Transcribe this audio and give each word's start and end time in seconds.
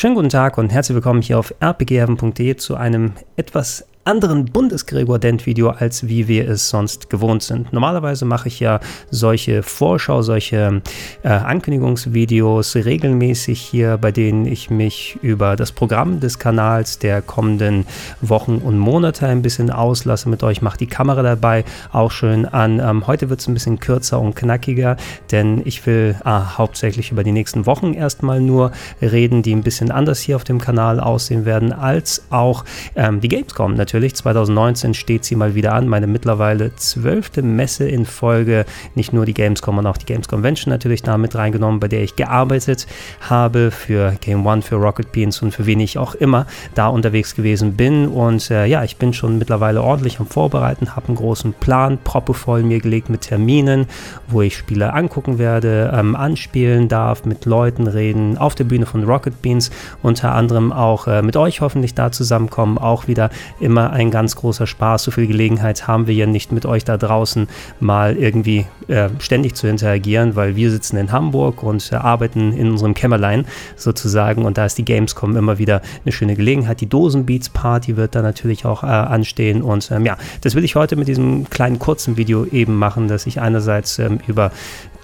Schönen 0.00 0.14
guten 0.14 0.28
Tag 0.28 0.58
und 0.58 0.70
herzlich 0.70 0.94
willkommen 0.94 1.22
hier 1.22 1.40
auf 1.40 1.52
rpgheaven.de 1.60 2.54
zu 2.54 2.76
einem 2.76 3.14
etwas 3.34 3.84
anderen 4.08 4.46
Bundesgregor-Dent-Video, 4.46 5.68
als 5.68 6.08
wie 6.08 6.28
wir 6.28 6.48
es 6.48 6.70
sonst 6.70 7.10
gewohnt 7.10 7.42
sind. 7.42 7.74
Normalerweise 7.74 8.24
mache 8.24 8.48
ich 8.48 8.58
ja 8.58 8.80
solche 9.10 9.62
Vorschau, 9.62 10.22
solche 10.22 10.80
äh, 11.22 11.28
Ankündigungsvideos 11.28 12.74
regelmäßig 12.74 13.60
hier, 13.60 13.98
bei 13.98 14.10
denen 14.10 14.46
ich 14.46 14.70
mich 14.70 15.18
über 15.20 15.56
das 15.56 15.72
Programm 15.72 16.20
des 16.20 16.38
Kanals 16.38 16.98
der 16.98 17.20
kommenden 17.20 17.84
Wochen 18.22 18.56
und 18.64 18.78
Monate 18.78 19.26
ein 19.26 19.42
bisschen 19.42 19.70
auslasse 19.70 20.30
mit 20.30 20.42
euch. 20.42 20.62
Mache 20.62 20.78
die 20.78 20.86
Kamera 20.86 21.20
dabei 21.20 21.64
auch 21.92 22.10
schön 22.10 22.46
an. 22.46 22.80
Ähm, 22.80 23.06
heute 23.06 23.28
wird 23.28 23.40
es 23.40 23.46
ein 23.46 23.52
bisschen 23.52 23.78
kürzer 23.78 24.20
und 24.20 24.34
knackiger, 24.34 24.96
denn 25.32 25.60
ich 25.66 25.84
will 25.86 26.16
ah, 26.24 26.56
hauptsächlich 26.56 27.12
über 27.12 27.24
die 27.24 27.32
nächsten 27.32 27.66
Wochen 27.66 27.92
erstmal 27.92 28.40
nur 28.40 28.72
reden, 29.02 29.42
die 29.42 29.54
ein 29.54 29.62
bisschen 29.62 29.90
anders 29.90 30.20
hier 30.20 30.36
auf 30.36 30.44
dem 30.44 30.62
Kanal 30.62 30.98
aussehen 30.98 31.44
werden, 31.44 31.74
als 31.74 32.22
auch 32.30 32.64
ähm, 32.96 33.20
die 33.20 33.28
Gamescom 33.28 33.74
natürlich 33.74 33.97
natürlich. 33.98 34.14
2019 34.14 34.94
steht 34.94 35.24
sie 35.24 35.34
mal 35.34 35.54
wieder 35.56 35.72
an, 35.72 35.88
meine 35.88 36.06
mittlerweile 36.06 36.74
zwölfte 36.76 37.42
Messe 37.42 37.88
in 37.88 38.06
Folge. 38.06 38.64
Nicht 38.94 39.12
nur 39.12 39.26
die 39.26 39.34
Gamescom, 39.34 39.74
sondern 39.74 39.92
auch 39.92 39.96
die 39.96 40.06
Games 40.06 40.28
Convention 40.28 40.70
natürlich 40.70 41.02
da 41.02 41.18
mit 41.18 41.34
reingenommen, 41.34 41.80
bei 41.80 41.88
der 41.88 42.02
ich 42.02 42.14
gearbeitet 42.14 42.86
habe 43.20 43.70
für 43.72 44.14
Game 44.20 44.46
One, 44.46 44.62
für 44.62 44.76
Rocket 44.76 45.10
Beans 45.10 45.42
und 45.42 45.52
für 45.52 45.66
wen 45.66 45.80
ich 45.80 45.98
auch 45.98 46.14
immer 46.14 46.46
da 46.74 46.88
unterwegs 46.88 47.34
gewesen 47.34 47.74
bin. 47.74 48.06
Und 48.06 48.50
äh, 48.50 48.66
ja, 48.66 48.84
ich 48.84 48.96
bin 48.98 49.12
schon 49.12 49.38
mittlerweile 49.38 49.82
ordentlich 49.82 50.20
am 50.20 50.26
Vorbereiten, 50.26 50.94
habe 50.94 51.08
einen 51.08 51.16
großen 51.16 51.52
Plan, 51.54 51.98
proppevoll 52.02 52.62
mir 52.62 52.80
gelegt 52.80 53.10
mit 53.10 53.22
Terminen, 53.22 53.86
wo 54.28 54.42
ich 54.42 54.56
Spiele 54.56 54.92
angucken 54.94 55.38
werde, 55.38 55.92
ähm, 55.92 56.14
anspielen 56.14 56.88
darf, 56.88 57.24
mit 57.24 57.46
Leuten 57.46 57.88
reden, 57.88 58.38
auf 58.38 58.54
der 58.54 58.64
Bühne 58.64 58.86
von 58.86 59.02
Rocket 59.04 59.42
Beans, 59.42 59.70
unter 60.02 60.34
anderem 60.34 60.72
auch 60.72 61.08
äh, 61.08 61.22
mit 61.22 61.36
euch 61.36 61.60
hoffentlich 61.60 61.94
da 61.94 62.12
zusammenkommen, 62.12 62.78
auch 62.78 63.08
wieder 63.08 63.30
immer 63.60 63.87
ein 63.90 64.10
ganz 64.10 64.36
großer 64.36 64.66
Spaß. 64.66 65.04
So 65.04 65.10
viel 65.10 65.26
Gelegenheit 65.26 65.86
haben 65.86 66.06
wir 66.06 66.14
ja 66.14 66.26
nicht 66.26 66.52
mit 66.52 66.66
euch 66.66 66.84
da 66.84 66.96
draußen 66.96 67.48
mal 67.80 68.16
irgendwie 68.16 68.66
äh, 68.88 69.08
ständig 69.18 69.54
zu 69.54 69.66
interagieren, 69.66 70.36
weil 70.36 70.56
wir 70.56 70.70
sitzen 70.70 70.96
in 70.96 71.12
Hamburg 71.12 71.62
und 71.62 71.90
äh, 71.92 71.96
arbeiten 71.96 72.52
in 72.52 72.70
unserem 72.70 72.94
Kämmerlein 72.94 73.46
sozusagen 73.76 74.44
und 74.44 74.58
da 74.58 74.66
ist 74.66 74.78
die 74.78 74.84
Gamescom 74.84 75.36
immer 75.36 75.58
wieder 75.58 75.82
eine 76.04 76.12
schöne 76.12 76.36
Gelegenheit. 76.36 76.80
Die 76.80 76.88
Dosenbeats 76.88 77.50
Party 77.50 77.96
wird 77.96 78.14
da 78.14 78.22
natürlich 78.22 78.64
auch 78.64 78.82
äh, 78.82 78.86
anstehen 78.86 79.62
und 79.62 79.90
ähm, 79.90 80.06
ja, 80.06 80.16
das 80.40 80.54
will 80.54 80.64
ich 80.64 80.74
heute 80.74 80.96
mit 80.96 81.08
diesem 81.08 81.48
kleinen 81.50 81.78
kurzen 81.78 82.16
Video 82.16 82.44
eben 82.46 82.76
machen, 82.76 83.08
dass 83.08 83.26
ich 83.26 83.40
einerseits 83.40 83.98
ähm, 83.98 84.20
über 84.26 84.52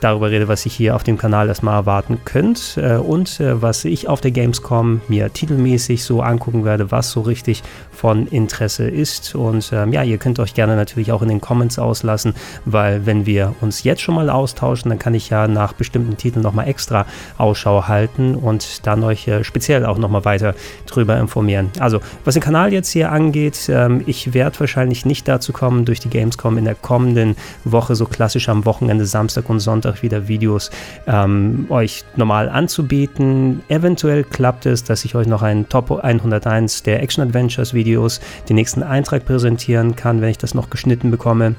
darüber 0.04 0.30
rede, 0.30 0.48
was 0.48 0.66
ihr 0.66 0.72
hier 0.72 0.96
auf 0.96 1.02
dem 1.02 1.16
Kanal 1.16 1.48
erstmal 1.48 1.74
erwarten 1.74 2.18
könnt 2.24 2.76
äh, 2.76 2.96
und 2.96 3.40
äh, 3.40 3.62
was 3.62 3.84
ich 3.86 4.06
auf 4.08 4.20
der 4.20 4.32
Gamescom 4.32 5.00
mir 5.08 5.32
titelmäßig 5.32 6.04
so 6.04 6.20
angucken 6.20 6.64
werde, 6.64 6.90
was 6.90 7.10
so 7.10 7.22
richtig 7.22 7.62
von 7.90 8.26
Interesse 8.26 8.88
ist. 8.88 9.34
Und 9.34 9.70
ähm, 9.72 9.92
ja, 9.92 10.02
ihr 10.02 10.18
könnt 10.18 10.38
euch 10.38 10.52
gerne 10.52 10.76
natürlich 10.76 11.10
auch 11.10 11.22
in 11.22 11.28
den 11.28 11.40
Comments 11.40 11.78
auslassen, 11.78 12.34
weil 12.66 13.06
wenn 13.06 13.24
wir 13.24 13.54
uns 13.62 13.82
jetzt 13.82 14.02
schon 14.02 14.14
mal 14.14 14.28
austauschen, 14.28 14.90
dann 14.90 14.98
kann 14.98 15.14
ich 15.14 15.30
ja 15.30 15.48
nach 15.48 15.72
bestimmten 15.72 16.18
Titeln 16.18 16.42
nochmal 16.42 16.68
extra 16.68 17.06
Ausschau 17.38 17.88
halten 17.88 18.34
und 18.34 18.86
dann 18.86 19.02
euch 19.04 19.26
äh, 19.26 19.42
speziell 19.42 19.86
auch 19.86 19.96
nochmal 19.96 20.26
weiter 20.26 20.54
drüber 20.86 21.18
informieren. 21.18 21.70
Also, 21.78 22.00
was 22.24 22.34
den 22.34 22.42
Kanal 22.42 22.72
jetzt 22.72 22.90
hier 22.90 23.10
angeht, 23.10 23.70
ähm, 23.70 24.02
ich 24.06 24.34
werde 24.34 24.60
wahrscheinlich 24.60 25.06
nicht 25.06 25.26
dazu 25.28 25.52
kommen, 25.52 25.86
durch 25.86 26.00
die 26.00 26.10
Gamescom 26.10 26.58
in 26.58 26.64
der 26.64 26.74
kommenden 26.74 27.36
Woche 27.64 27.94
so 27.94 28.04
klassisch 28.04 28.50
am 28.50 28.66
Wochenende, 28.66 29.06
Samstag 29.06 29.48
und 29.48 29.60
Sonntag 29.60 29.93
Sonntag 29.94 30.02
wieder 30.02 30.28
Videos 30.28 30.70
ähm, 31.06 31.66
euch 31.68 32.04
normal 32.16 32.48
anzubieten. 32.48 33.62
Eventuell 33.68 34.24
klappt 34.24 34.66
es, 34.66 34.84
dass 34.84 35.04
ich 35.04 35.14
euch 35.14 35.26
noch 35.26 35.42
einen 35.42 35.68
Top 35.68 35.90
101 35.90 36.82
der 36.82 37.02
Action 37.02 37.22
Adventures 37.22 37.74
Videos, 37.74 38.20
den 38.48 38.56
nächsten 38.56 38.82
Eintrag 38.82 39.24
präsentieren 39.24 39.96
kann, 39.96 40.20
wenn 40.20 40.30
ich 40.30 40.38
das 40.38 40.54
noch 40.54 40.70
geschnitten 40.70 41.10
bekomme 41.10 41.54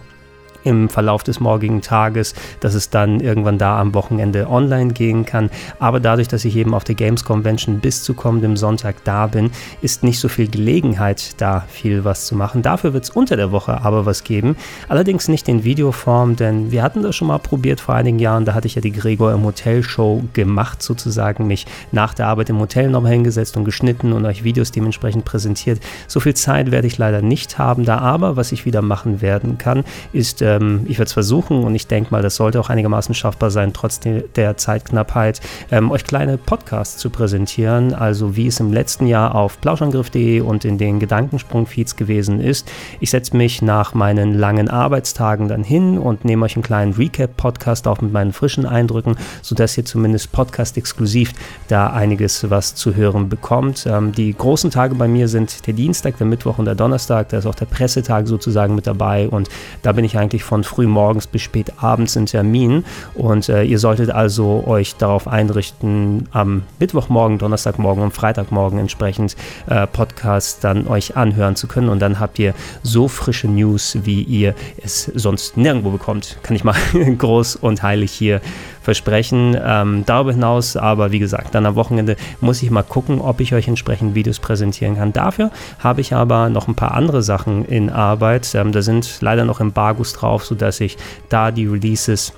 im 0.66 0.90
Verlauf 0.90 1.24
des 1.24 1.40
morgigen 1.40 1.82
Tages, 1.82 2.34
dass 2.60 2.74
es 2.74 2.90
dann 2.90 3.22
irgendwann 3.22 3.58
da 3.58 3.80
am 3.80 3.94
Wochenende 3.94 4.50
online 4.50 4.92
gehen 4.92 5.26
kann. 5.26 5.50
Aber 5.80 6.00
dadurch, 6.00 6.28
dass 6.28 6.44
ich 6.44 6.56
eben 6.58 6.74
auf 6.74 6.84
der 6.84 6.96
Games 6.96 7.24
Convention 7.24 7.80
bis 7.80 8.04
zu 8.04 8.14
kommendem 8.14 8.58
Sonntag 8.58 9.04
da 9.06 9.28
bin, 9.28 9.52
ist 9.82 10.04
nicht 10.04 10.20
so 10.20 10.28
viel 10.28 10.50
Gelegenheit, 10.50 11.40
da 11.40 11.66
viel 11.70 12.04
was 12.04 12.26
zu 12.26 12.36
machen. 12.36 12.62
Dafür 12.62 12.94
wird 12.94 13.06
es 13.06 13.10
unter 13.12 13.38
der 13.38 13.52
Woche 13.52 13.82
aber 13.82 14.06
was 14.06 14.24
geben. 14.24 14.56
Allerdings 14.90 15.28
nicht 15.28 15.48
in 15.48 15.64
Videoform, 15.64 16.36
denn 16.36 16.72
wir 16.72 16.82
hatten 16.82 17.04
das 17.04 17.16
schon 17.16 17.28
mal 17.28 17.38
probiert 17.38 17.80
vor 17.80 17.96
einigen 17.96 18.20
Jahren. 18.20 18.46
Da 18.46 18.54
hatte 18.54 18.68
ich 18.68 18.76
ja 18.76 18.82
die 18.82 18.92
Gregor 18.92 19.32
im 19.34 19.44
Hotel 19.44 19.84
Show 19.84 20.24
gemacht, 20.34 20.82
sozusagen 20.82 21.48
mich 21.48 21.66
nach 21.92 22.14
der 22.14 22.28
Arbeit 22.28 22.50
im 22.50 22.60
Hotel 22.60 22.90
nochmal 22.90 23.12
hingesetzt 23.12 23.56
und 23.56 23.66
geschnitten 23.66 24.14
und 24.14 24.26
euch 24.26 24.44
Videos 24.44 24.72
dementsprechend 24.72 25.26
präsentiert. 25.26 25.80
So 26.08 26.20
viel 26.20 26.34
Zeit 26.34 26.72
werde 26.72 26.88
ich 26.88 26.98
leider 26.98 27.22
nicht 27.22 27.60
haben 27.60 27.86
da, 27.86 28.00
aber 28.00 28.36
was 28.36 28.52
ich 28.52 28.66
wieder 28.66 28.82
machen 28.82 29.22
werden 29.22 29.58
kann, 29.58 29.84
ist 30.12 30.42
äh, 30.42 30.55
ähm, 30.56 30.86
ich 30.86 30.98
werde 30.98 31.08
es 31.08 31.14
versuchen 31.14 31.64
und 31.64 31.76
ich 31.76 31.88
denke 31.88 32.12
mal, 32.12 32.22
das 32.22 32.36
sollte 32.36 32.60
auch 32.60 32.70
einigermaßen 32.70 33.16
schaffbar 33.16 33.52
sein, 33.52 33.74
trotz 33.74 34.00
der 34.00 34.58
Zeitknappheit, 34.58 35.42
ähm, 35.72 35.92
euch 35.92 36.04
kleine 36.04 36.38
Podcasts 36.38 36.98
zu 36.98 37.10
präsentieren. 37.10 37.94
Also 37.94 38.36
wie 38.36 38.48
es 38.48 38.60
im 38.60 38.74
letzten 38.74 39.08
Jahr 39.08 39.36
auf 39.36 39.60
plauschangriff.de 39.62 40.42
und 40.42 40.66
in 40.66 40.78
den 40.78 41.00
Gedankensprung-Feeds 41.00 41.96
gewesen 41.96 42.40
ist. 42.40 42.70
Ich 43.00 43.10
setze 43.10 43.36
mich 43.36 43.62
nach 43.62 43.94
meinen 43.94 44.34
langen 44.34 44.70
Arbeitstagen 44.70 45.48
dann 45.48 45.64
hin 45.64 45.98
und 45.98 46.26
nehme 46.26 46.46
euch 46.46 46.56
einen 46.56 46.64
kleinen 46.64 46.94
Recap-Podcast 46.94 47.88
auf 47.88 48.02
mit 48.02 48.14
meinen 48.14 48.34
frischen 48.34 48.66
Eindrücken, 48.66 49.16
sodass 49.42 49.78
ihr 49.78 49.86
zumindest 49.86 50.32
podcast-exklusiv 50.32 51.34
da 51.68 51.88
einiges 51.88 52.50
was 52.50 52.76
zu 52.76 52.96
hören 52.96 53.30
bekommt. 53.30 53.86
Ähm, 53.88 54.12
die 54.12 54.34
großen 54.34 54.72
Tage 54.72 54.96
bei 54.96 55.08
mir 55.08 55.28
sind 55.28 55.68
der 55.68 55.74
Dienstag, 55.74 56.18
der 56.18 56.28
Mittwoch 56.28 56.58
und 56.58 56.66
der 56.66 56.76
Donnerstag. 56.76 57.30
Da 57.30 57.38
ist 57.38 57.46
auch 57.46 57.56
der 57.56 57.66
Pressetag 57.66 58.28
sozusagen 58.28 58.76
mit 58.76 58.88
dabei 58.88 59.28
und 59.28 59.50
da 59.82 59.92
bin 59.92 60.06
ich 60.06 60.18
eigentlich 60.18 60.44
von 60.46 60.64
früh 60.64 60.88
morgens 60.88 61.28
bis 61.28 61.42
spät 61.42 61.74
abends 61.78 62.16
in 62.16 62.28
Termin 62.28 62.86
und 63.16 63.50
äh, 63.50 63.64
ihr 63.64 63.80
solltet 63.80 64.12
also 64.12 64.64
euch 64.66 64.96
darauf 64.96 65.28
einrichten, 65.28 66.30
am 66.32 66.64
Mittwochmorgen, 66.80 67.38
Donnerstagmorgen 67.38 68.04
und 68.04 68.12
Freitagmorgen 68.12 68.80
entsprechend 68.80 69.36
äh, 69.68 69.88
Podcasts 69.88 70.60
dann 70.60 70.88
euch 70.88 71.18
anhören 71.18 71.56
zu 71.56 71.68
können 71.68 71.90
und 71.90 72.00
dann 72.00 72.20
habt 72.20 72.40
ihr 72.40 72.54
so 72.84 73.08
frische 73.08 73.48
News, 73.48 73.98
wie 74.04 74.22
ihr 74.22 74.56
es 74.82 75.12
sonst 75.16 75.58
nirgendwo 75.58 75.90
bekommt. 75.90 76.38
Kann 76.44 76.56
ich 76.56 76.64
mal 76.64 76.76
groß 77.18 77.58
und 77.58 77.84
heilig 77.84 78.12
hier 78.12 78.42
versprechen. 78.86 79.58
Ähm, 79.62 80.04
darüber 80.06 80.32
hinaus 80.32 80.78
aber, 80.78 81.12
wie 81.12 81.20
gesagt, 81.20 81.54
dann 81.54 81.66
am 81.66 81.76
Wochenende 81.76 82.16
muss 82.40 82.64
ich 82.64 82.72
mal 82.72 82.84
gucken, 82.84 83.20
ob 83.20 83.42
ich 83.42 83.54
euch 83.54 83.68
entsprechend 83.68 84.16
Videos 84.16 84.40
präsentieren 84.40 84.96
kann. 84.96 85.12
Dafür 85.12 85.52
habe 85.80 86.00
ich 86.02 86.14
aber 86.14 86.50
noch 86.50 86.70
ein 86.70 86.76
paar 86.76 86.94
andere 86.94 87.22
Sachen 87.22 87.66
in 87.66 87.90
Arbeit. 87.90 88.56
Ähm, 88.56 88.72
da 88.72 88.82
sind 88.82 89.18
leider 89.22 89.44
noch 89.44 89.60
Embargos 89.60 90.14
drauf, 90.14 90.46
sodass 90.46 90.80
ich 90.80 90.98
da 91.28 91.52
die 91.52 91.66
Releases 91.66 92.32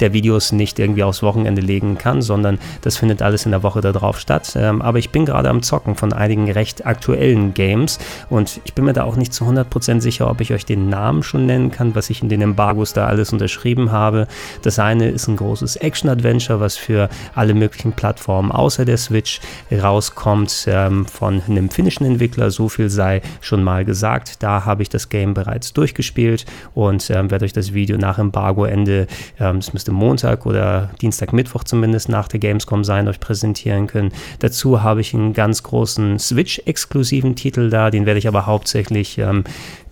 der 0.00 0.12
Videos 0.12 0.52
nicht 0.52 0.78
irgendwie 0.78 1.02
aufs 1.02 1.22
Wochenende 1.22 1.60
legen 1.60 1.98
kann, 1.98 2.22
sondern 2.22 2.58
das 2.82 2.96
findet 2.96 3.22
alles 3.22 3.44
in 3.44 3.50
der 3.50 3.62
Woche 3.62 3.80
darauf 3.80 4.18
statt. 4.18 4.54
Ähm, 4.56 4.82
aber 4.82 4.98
ich 4.98 5.10
bin 5.10 5.24
gerade 5.24 5.48
am 5.48 5.62
Zocken 5.62 5.94
von 5.94 6.12
einigen 6.12 6.50
recht 6.50 6.86
aktuellen 6.86 7.54
Games 7.54 7.98
und 8.28 8.60
ich 8.64 8.74
bin 8.74 8.84
mir 8.84 8.92
da 8.92 9.04
auch 9.04 9.16
nicht 9.16 9.32
zu 9.32 9.44
100% 9.44 10.00
sicher, 10.00 10.30
ob 10.30 10.40
ich 10.40 10.52
euch 10.52 10.64
den 10.64 10.88
Namen 10.88 11.22
schon 11.22 11.46
nennen 11.46 11.70
kann, 11.70 11.94
was 11.94 12.10
ich 12.10 12.22
in 12.22 12.28
den 12.28 12.42
Embargos 12.42 12.92
da 12.92 13.06
alles 13.06 13.32
unterschrieben 13.32 13.92
habe. 13.92 14.26
Das 14.62 14.78
eine 14.78 15.08
ist 15.08 15.28
ein 15.28 15.36
großes 15.36 15.76
Action-Adventure, 15.76 16.60
was 16.60 16.76
für 16.76 17.08
alle 17.34 17.54
möglichen 17.54 17.92
Plattformen 17.92 18.52
außer 18.52 18.84
der 18.84 18.96
Switch 18.96 19.40
rauskommt 19.70 20.66
ähm, 20.66 21.06
von 21.06 21.42
einem 21.48 21.70
finnischen 21.70 22.06
Entwickler. 22.06 22.50
So 22.50 22.68
viel 22.68 22.90
sei 22.90 23.22
schon 23.40 23.62
mal 23.62 23.84
gesagt. 23.84 24.42
Da 24.42 24.64
habe 24.64 24.82
ich 24.82 24.88
das 24.88 25.08
Game 25.08 25.34
bereits 25.34 25.72
durchgespielt 25.72 26.46
und 26.74 27.10
ähm, 27.10 27.30
werde 27.30 27.44
euch 27.44 27.52
das 27.52 27.72
Video 27.72 27.98
nach 27.98 28.18
Embargo-Ende, 28.18 29.06
ähm, 29.38 29.56
das 29.56 29.72
müsste 29.72 29.89
Montag 29.92 30.46
oder 30.46 30.90
Dienstag, 31.00 31.32
Mittwoch 31.32 31.64
zumindest 31.64 32.08
nach 32.08 32.28
der 32.28 32.40
Gamescom 32.40 32.84
sein, 32.84 33.08
euch 33.08 33.20
präsentieren 33.20 33.86
können. 33.86 34.12
Dazu 34.38 34.82
habe 34.82 35.00
ich 35.00 35.14
einen 35.14 35.32
ganz 35.32 35.62
großen 35.62 36.18
Switch-exklusiven 36.18 37.36
Titel 37.36 37.70
da, 37.70 37.90
den 37.90 38.06
werde 38.06 38.18
ich 38.18 38.28
aber 38.28 38.46
hauptsächlich 38.46 39.18
ähm, 39.18 39.44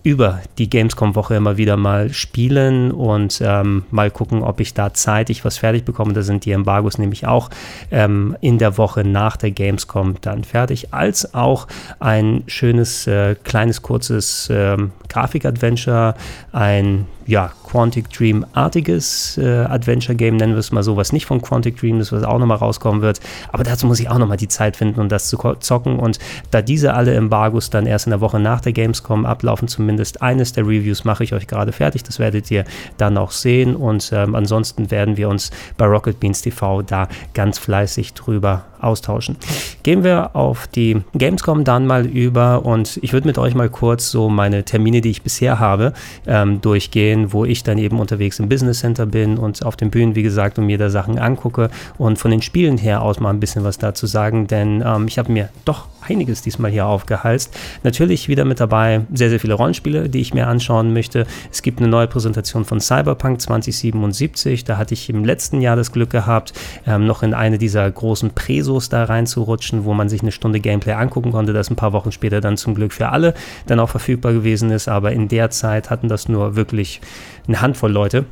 über 0.03 0.39
die 0.57 0.69
Gamescom-Woche 0.69 1.35
immer 1.35 1.57
wieder 1.57 1.77
mal 1.77 2.13
spielen 2.13 2.91
und 2.91 3.41
ähm, 3.43 3.83
mal 3.91 4.09
gucken, 4.11 4.43
ob 4.43 4.59
ich 4.59 4.73
da 4.73 4.93
zeitig 4.93 5.43
was 5.43 5.57
fertig 5.57 5.83
bekomme. 5.83 6.13
Da 6.13 6.21
sind 6.21 6.45
die 6.45 6.51
Embargos 6.51 6.97
nämlich 6.97 7.27
auch 7.27 7.49
ähm, 7.91 8.35
in 8.41 8.57
der 8.57 8.77
Woche 8.77 9.03
nach 9.03 9.37
der 9.37 9.51
Gamescom 9.51 10.15
dann 10.21 10.43
fertig, 10.43 10.93
als 10.93 11.33
auch 11.33 11.67
ein 11.99 12.43
schönes, 12.47 13.07
äh, 13.07 13.35
kleines, 13.43 13.81
kurzes 13.81 14.49
ähm, 14.51 14.91
Grafik-Adventure, 15.09 16.15
ein 16.51 17.05
ja, 17.29 17.51
Quantic 17.63 18.09
Dream-artiges 18.09 19.37
äh, 19.37 19.65
Adventure-Game, 19.65 20.37
nennen 20.37 20.53
wir 20.53 20.59
es 20.59 20.71
mal 20.71 20.81
so, 20.81 20.97
was 20.97 21.13
nicht 21.13 21.27
von 21.27 21.41
Quantic 21.41 21.77
Dream 21.77 21.99
ist, 21.99 22.11
was 22.11 22.23
auch 22.23 22.39
nochmal 22.39 22.57
rauskommen 22.57 23.01
wird. 23.03 23.19
Aber 23.51 23.63
dazu 23.63 23.85
muss 23.85 23.99
ich 23.99 24.09
auch 24.09 24.17
nochmal 24.17 24.37
die 24.37 24.47
Zeit 24.47 24.75
finden, 24.75 24.99
um 24.99 25.09
das 25.09 25.29
zu 25.29 25.37
zocken. 25.59 25.99
Und 25.99 26.17
da 26.49 26.63
diese 26.63 26.95
alle 26.95 27.13
Embargos 27.13 27.69
dann 27.69 27.85
erst 27.85 28.07
in 28.07 28.11
der 28.11 28.21
Woche 28.21 28.39
nach 28.39 28.61
der 28.61 28.73
Gamescom 28.73 29.25
ablaufen, 29.25 29.67
zumindest 29.67 29.98
zumindest 29.99 30.21
eines 30.21 30.53
der 30.53 30.65
Reviews 30.65 31.03
mache 31.03 31.23
ich 31.23 31.33
euch 31.33 31.47
gerade 31.47 31.71
fertig. 31.71 32.03
Das 32.03 32.19
werdet 32.19 32.49
ihr 32.51 32.63
dann 32.97 33.17
auch 33.17 33.31
sehen. 33.31 33.75
Und 33.75 34.11
ähm, 34.13 34.35
ansonsten 34.35 34.91
werden 34.91 35.17
wir 35.17 35.29
uns 35.29 35.51
bei 35.77 35.85
Rocket 35.85 36.19
Beans 36.19 36.41
TV 36.41 36.81
da 36.81 37.07
ganz 37.33 37.59
fleißig 37.59 38.13
drüber 38.13 38.63
austauschen. 38.81 39.37
Gehen 39.83 40.03
wir 40.03 40.35
auf 40.35 40.67
die 40.67 41.01
Gamescom 41.13 41.63
dann 41.63 41.85
mal 41.85 42.05
über 42.05 42.65
und 42.65 42.99
ich 43.01 43.13
würde 43.13 43.27
mit 43.27 43.37
euch 43.37 43.55
mal 43.55 43.69
kurz 43.69 44.09
so 44.09 44.29
meine 44.29 44.63
Termine, 44.63 45.01
die 45.01 45.09
ich 45.09 45.21
bisher 45.21 45.59
habe, 45.59 45.93
ähm, 46.27 46.61
durchgehen, 46.61 47.33
wo 47.33 47.45
ich 47.45 47.63
dann 47.63 47.77
eben 47.77 47.99
unterwegs 47.99 48.39
im 48.39 48.49
Business 48.49 48.79
Center 48.79 49.05
bin 49.05 49.37
und 49.37 49.65
auf 49.65 49.75
den 49.75 49.89
Bühnen, 49.89 50.15
wie 50.15 50.23
gesagt, 50.23 50.57
und 50.57 50.65
mir 50.65 50.77
da 50.77 50.89
Sachen 50.89 51.19
angucke 51.19 51.69
und 51.97 52.17
von 52.17 52.31
den 52.31 52.41
Spielen 52.41 52.77
her 52.77 53.01
aus 53.01 53.19
mal 53.19 53.31
ein 53.31 53.39
bisschen 53.39 53.63
was 53.63 53.77
dazu 53.77 54.07
sagen, 54.07 54.47
denn 54.47 54.83
ähm, 54.85 55.07
ich 55.07 55.17
habe 55.17 55.31
mir 55.31 55.49
doch 55.65 55.87
einiges 56.07 56.41
diesmal 56.41 56.71
hier 56.71 56.85
aufgehalst. 56.85 57.55
Natürlich 57.83 58.29
wieder 58.29 58.45
mit 58.45 58.59
dabei 58.59 59.01
sehr, 59.13 59.29
sehr 59.29 59.39
viele 59.39 59.53
Rollenspiele, 59.55 59.78
die 59.83 60.19
ich 60.19 60.33
mir 60.33 60.47
anschauen 60.47 60.93
möchte. 60.93 61.25
Es 61.51 61.61
gibt 61.61 61.79
eine 61.79 61.87
neue 61.87 62.07
Präsentation 62.07 62.65
von 62.65 62.79
Cyberpunk 62.79 63.41
2077. 63.41 64.63
Da 64.63 64.77
hatte 64.77 64.93
ich 64.93 65.09
im 65.09 65.25
letzten 65.25 65.61
Jahr 65.61 65.75
das 65.75 65.91
Glück 65.91 66.09
gehabt, 66.09 66.53
ähm, 66.85 67.05
noch 67.05 67.23
in 67.23 67.33
eine 67.33 67.57
dieser 67.57 67.89
großen 67.89 68.31
Presos 68.31 68.89
da 68.89 69.03
reinzurutschen, 69.03 69.85
wo 69.85 69.93
man 69.93 70.09
sich 70.09 70.21
eine 70.21 70.31
Stunde 70.31 70.59
Gameplay 70.59 70.93
angucken 70.93 71.31
konnte, 71.31 71.53
das 71.53 71.69
ein 71.69 71.75
paar 71.75 71.93
Wochen 71.93 72.11
später 72.11 72.41
dann 72.41 72.57
zum 72.57 72.75
Glück 72.75 72.93
für 72.93 73.09
alle 73.09 73.33
dann 73.67 73.79
auch 73.79 73.89
verfügbar 73.89 74.33
gewesen 74.33 74.71
ist. 74.71 74.87
Aber 74.87 75.11
in 75.11 75.27
der 75.27 75.49
Zeit 75.49 75.89
hatten 75.89 76.07
das 76.07 76.29
nur 76.29 76.55
wirklich 76.55 77.01
eine 77.47 77.61
Handvoll 77.61 77.91
Leute 77.91 78.25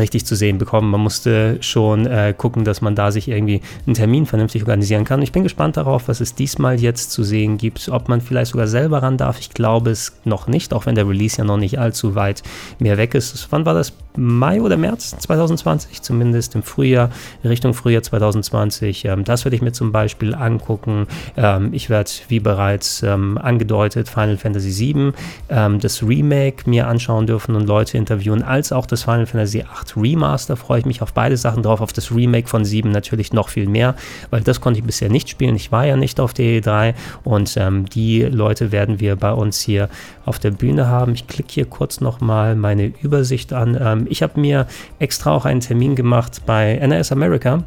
richtig 0.00 0.26
zu 0.26 0.34
sehen 0.34 0.58
bekommen. 0.58 0.90
Man 0.90 1.00
musste 1.00 1.58
schon 1.60 2.06
äh, 2.06 2.34
gucken, 2.36 2.64
dass 2.64 2.80
man 2.80 2.94
da 2.94 3.10
sich 3.10 3.28
irgendwie 3.28 3.60
einen 3.86 3.94
Termin 3.94 4.26
vernünftig 4.26 4.62
organisieren 4.62 5.04
kann. 5.04 5.22
Ich 5.22 5.32
bin 5.32 5.42
gespannt 5.42 5.76
darauf, 5.76 6.08
was 6.08 6.20
es 6.20 6.34
diesmal 6.34 6.80
jetzt 6.80 7.10
zu 7.10 7.24
sehen 7.24 7.58
gibt, 7.58 7.88
ob 7.88 8.08
man 8.08 8.20
vielleicht 8.20 8.52
sogar 8.52 8.66
selber 8.66 9.02
ran 9.02 9.16
darf. 9.16 9.38
Ich 9.40 9.50
glaube 9.50 9.90
es 9.90 10.12
noch 10.24 10.46
nicht, 10.46 10.74
auch 10.74 10.86
wenn 10.86 10.94
der 10.94 11.08
Release 11.08 11.38
ja 11.38 11.44
noch 11.44 11.58
nicht 11.58 11.78
allzu 11.78 12.14
weit 12.14 12.42
mehr 12.78 12.96
weg 12.96 13.14
ist. 13.14 13.48
Wann 13.50 13.66
war 13.66 13.74
das? 13.74 13.92
Mai 14.16 14.60
oder 14.60 14.76
März 14.76 15.16
2020, 15.18 16.00
zumindest 16.02 16.54
im 16.54 16.62
Frühjahr, 16.62 17.10
Richtung 17.42 17.74
Frühjahr 17.74 18.02
2020. 18.02 19.06
Ähm, 19.06 19.24
das 19.24 19.44
werde 19.44 19.56
ich 19.56 19.62
mir 19.62 19.72
zum 19.72 19.90
Beispiel 19.90 20.36
angucken. 20.36 21.08
Ähm, 21.36 21.70
ich 21.72 21.90
werde, 21.90 22.10
wie 22.28 22.38
bereits 22.38 23.02
ähm, 23.02 23.38
angedeutet, 23.38 24.08
Final 24.08 24.36
Fantasy 24.36 24.94
VII, 24.94 25.12
das 25.48 26.02
Remake 26.02 26.68
mir 26.68 26.86
anschauen 26.86 27.26
dürfen 27.26 27.54
und 27.54 27.66
Leute 27.66 27.96
interviewen, 27.98 28.42
als 28.42 28.72
auch 28.72 28.86
das 28.86 29.02
Final 29.02 29.26
Fantasy 29.26 29.58
VIII 29.58 29.66
8 29.72 29.96
Remaster 29.96 30.56
freue 30.56 30.80
ich 30.80 30.86
mich 30.86 31.02
auf 31.02 31.12
beide 31.12 31.36
Sachen 31.36 31.62
drauf. 31.62 31.80
Auf 31.80 31.92
das 31.92 32.10
Remake 32.12 32.48
von 32.48 32.64
7 32.64 32.90
natürlich 32.90 33.32
noch 33.32 33.48
viel 33.48 33.68
mehr, 33.68 33.94
weil 34.30 34.42
das 34.42 34.60
konnte 34.60 34.80
ich 34.80 34.86
bisher 34.86 35.08
nicht 35.08 35.28
spielen. 35.28 35.56
Ich 35.56 35.72
war 35.72 35.86
ja 35.86 35.96
nicht 35.96 36.20
auf 36.20 36.32
der 36.32 36.60
E3 36.60 36.94
und 37.24 37.58
die 37.94 38.22
Leute 38.22 38.72
werden 38.72 39.00
wir 39.00 39.16
bei 39.16 39.32
uns 39.32 39.60
hier 39.60 39.88
auf 40.24 40.38
der 40.38 40.50
Bühne 40.50 40.88
haben. 40.88 41.14
Ich 41.14 41.26
klicke 41.26 41.52
hier 41.52 41.66
kurz 41.66 42.00
nochmal 42.00 42.54
meine 42.54 42.92
Übersicht 43.02 43.52
an. 43.52 44.03
Ähm, 44.04 44.06
ich 44.10 44.22
habe 44.22 44.40
mir 44.40 44.66
extra 44.98 45.32
auch 45.32 45.44
einen 45.44 45.60
Termin 45.60 45.94
gemacht 45.94 46.42
bei 46.46 46.76
NRS 46.76 47.12
America 47.12 47.64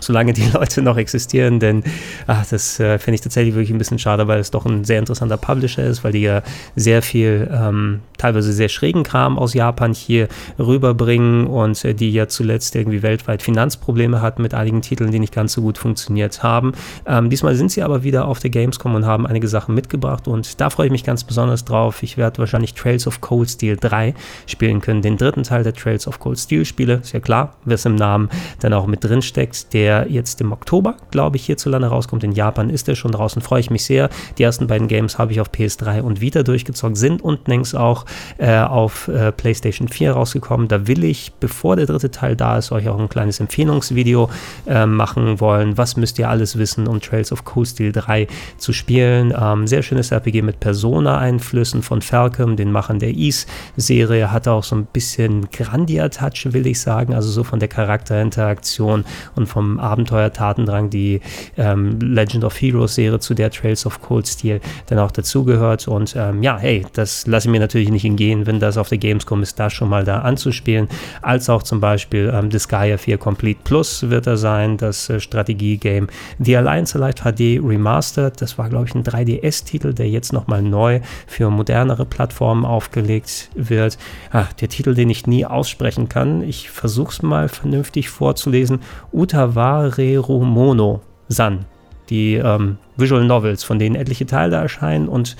solange 0.00 0.32
die 0.32 0.48
Leute 0.52 0.82
noch 0.82 0.96
existieren, 0.96 1.60
denn 1.60 1.82
ach, 2.26 2.46
das 2.46 2.80
äh, 2.80 2.98
finde 2.98 3.16
ich 3.16 3.20
tatsächlich 3.20 3.54
wirklich 3.54 3.70
ein 3.70 3.78
bisschen 3.78 3.98
schade, 3.98 4.28
weil 4.28 4.40
es 4.40 4.50
doch 4.50 4.66
ein 4.66 4.84
sehr 4.84 4.98
interessanter 4.98 5.36
Publisher 5.36 5.84
ist, 5.84 6.04
weil 6.04 6.12
die 6.12 6.22
ja 6.22 6.42
sehr 6.74 7.02
viel, 7.02 7.48
ähm, 7.52 8.00
teilweise 8.18 8.52
sehr 8.52 8.68
schrägen 8.68 9.02
Kram 9.02 9.38
aus 9.38 9.54
Japan 9.54 9.92
hier 9.92 10.28
rüberbringen 10.58 11.46
und 11.46 11.84
äh, 11.84 11.94
die 11.94 12.10
ja 12.12 12.28
zuletzt 12.28 12.74
irgendwie 12.74 13.02
weltweit 13.02 13.42
Finanzprobleme 13.42 14.20
hatten 14.22 14.42
mit 14.42 14.54
einigen 14.54 14.82
Titeln, 14.82 15.10
die 15.10 15.18
nicht 15.18 15.34
ganz 15.34 15.52
so 15.52 15.62
gut 15.62 15.78
funktioniert 15.78 16.42
haben. 16.42 16.72
Ähm, 17.06 17.30
diesmal 17.30 17.54
sind 17.54 17.70
sie 17.70 17.82
aber 17.82 18.02
wieder 18.02 18.26
auf 18.26 18.38
der 18.38 18.50
Gamescom 18.50 18.94
und 18.94 19.06
haben 19.06 19.26
einige 19.26 19.48
Sachen 19.48 19.74
mitgebracht 19.74 20.28
und 20.28 20.60
da 20.60 20.70
freue 20.70 20.86
ich 20.86 20.92
mich 20.92 21.04
ganz 21.04 21.24
besonders 21.24 21.64
drauf. 21.64 22.02
Ich 22.02 22.16
werde 22.16 22.38
wahrscheinlich 22.38 22.74
Trails 22.74 23.06
of 23.06 23.20
Cold 23.20 23.50
Steel 23.50 23.76
3 23.76 24.14
spielen 24.46 24.80
können, 24.80 25.02
den 25.02 25.16
dritten 25.16 25.42
Teil 25.42 25.62
der 25.62 25.74
Trails 25.74 26.06
of 26.06 26.18
Cold 26.18 26.38
Steel 26.38 26.64
Spiele, 26.64 26.94
ist 27.02 27.12
ja 27.12 27.20
klar, 27.20 27.56
wer 27.64 27.74
es 27.74 27.84
im 27.84 27.94
Namen 27.94 28.28
dann 28.60 28.72
auch 28.72 28.86
mit 28.86 29.04
drin 29.04 29.22
steckt, 29.22 29.72
der 29.72 29.85
der 29.86 30.06
jetzt 30.10 30.40
im 30.40 30.50
Oktober, 30.50 30.96
glaube 31.12 31.36
ich, 31.36 31.46
hierzulande 31.46 31.86
rauskommt. 31.86 32.24
In 32.24 32.32
Japan 32.32 32.70
ist 32.70 32.88
er 32.88 32.96
schon 32.96 33.12
draußen, 33.12 33.40
freue 33.40 33.60
ich 33.60 33.70
mich 33.70 33.84
sehr. 33.84 34.10
Die 34.36 34.42
ersten 34.42 34.66
beiden 34.66 34.88
Games 34.88 35.16
habe 35.16 35.30
ich 35.30 35.40
auf 35.40 35.50
PS3 35.50 36.00
und 36.00 36.20
Vita 36.20 36.42
durchgezockt, 36.42 36.96
sind 36.96 37.22
und 37.22 37.46
längst 37.46 37.76
auch 37.76 38.04
äh, 38.38 38.58
auf 38.58 39.06
äh, 39.06 39.30
PlayStation 39.30 39.86
4 39.86 40.10
rausgekommen. 40.10 40.66
Da 40.66 40.88
will 40.88 41.04
ich, 41.04 41.34
bevor 41.38 41.76
der 41.76 41.86
dritte 41.86 42.10
Teil 42.10 42.34
da 42.34 42.58
ist, 42.58 42.72
euch 42.72 42.88
auch 42.88 42.98
ein 42.98 43.08
kleines 43.08 43.38
Empfehlungsvideo 43.38 44.28
äh, 44.66 44.86
machen 44.86 45.38
wollen. 45.38 45.78
Was 45.78 45.96
müsst 45.96 46.18
ihr 46.18 46.28
alles 46.28 46.58
wissen, 46.58 46.88
um 46.88 47.00
Trails 47.00 47.30
of 47.30 47.44
Cold 47.44 47.68
Steel 47.68 47.92
3 47.92 48.26
zu 48.58 48.72
spielen? 48.72 49.32
Ähm, 49.40 49.68
sehr 49.68 49.84
schönes 49.84 50.10
RPG 50.10 50.42
mit 50.42 50.58
Persona-Einflüssen 50.58 51.82
von 51.82 52.02
Falcom, 52.02 52.56
den 52.56 52.72
Machern 52.72 52.98
der 52.98 53.10
Ease-Serie. 53.10 54.32
Hatte 54.32 54.50
auch 54.50 54.64
so 54.64 54.74
ein 54.74 54.86
bisschen 54.86 55.48
Grandia-Touch, 55.52 56.52
will 56.52 56.66
ich 56.66 56.80
sagen, 56.80 57.14
also 57.14 57.30
so 57.30 57.44
von 57.44 57.60
der 57.60 57.68
Charakterinteraktion 57.68 59.04
und 59.36 59.46
vom 59.46 59.75
Abenteuer-Tatendrang, 59.80 60.90
die 60.90 61.20
ähm, 61.56 61.98
Legend 62.00 62.44
of 62.44 62.60
Heroes 62.60 62.94
Serie, 62.94 63.18
zu 63.18 63.34
der 63.34 63.50
Trails 63.50 63.86
of 63.86 64.00
Cold 64.00 64.26
Steel 64.26 64.60
dann 64.86 64.98
auch 64.98 65.10
dazugehört. 65.10 65.88
Und 65.88 66.14
ähm, 66.16 66.42
ja, 66.42 66.58
hey, 66.58 66.86
das 66.94 67.26
lasse 67.26 67.48
ich 67.48 67.52
mir 67.52 67.60
natürlich 67.60 67.90
nicht 67.90 68.04
entgehen, 68.04 68.46
wenn 68.46 68.60
das 68.60 68.78
auf 68.78 68.88
der 68.88 68.98
Gamescom 68.98 69.42
ist, 69.42 69.58
da 69.58 69.70
schon 69.70 69.88
mal 69.88 70.04
da 70.04 70.20
anzuspielen. 70.20 70.88
Als 71.22 71.48
auch 71.50 71.62
zum 71.62 71.80
Beispiel 71.80 72.32
ähm, 72.34 72.50
Disgaea 72.50 72.98
4 72.98 73.18
Complete 73.18 73.60
Plus 73.64 74.08
wird 74.08 74.26
er 74.26 74.36
sein, 74.36 74.76
das 74.76 75.10
äh, 75.10 75.20
Strategie-Game 75.20 76.08
The 76.38 76.56
Alliance 76.56 77.00
Alive 77.00 77.22
HD 77.22 77.60
Remastered. 77.62 78.40
Das 78.40 78.58
war, 78.58 78.68
glaube 78.68 78.86
ich, 78.86 78.94
ein 78.94 79.04
3DS-Titel, 79.04 79.92
der 79.92 80.08
jetzt 80.08 80.32
nochmal 80.32 80.62
neu 80.62 81.00
für 81.26 81.50
modernere 81.50 82.06
Plattformen 82.06 82.64
aufgelegt 82.64 83.50
wird. 83.54 83.98
Ach, 84.30 84.52
der 84.52 84.68
Titel, 84.68 84.94
den 84.94 85.10
ich 85.10 85.26
nie 85.26 85.44
aussprechen 85.44 86.08
kann. 86.08 86.42
Ich 86.42 86.70
versuche 86.70 87.12
es 87.12 87.22
mal 87.22 87.48
vernünftig 87.48 88.08
vorzulesen. 88.08 88.80
Utaware 89.12 89.65
Tawareru 89.66 90.44
Mono 90.44 91.00
San, 91.28 91.64
die 92.08 92.34
ähm, 92.34 92.78
Visual 92.96 93.24
Novels, 93.24 93.64
von 93.64 93.80
denen 93.80 93.96
etliche 93.96 94.24
Teile 94.24 94.56
erscheinen 94.56 95.08
und 95.08 95.36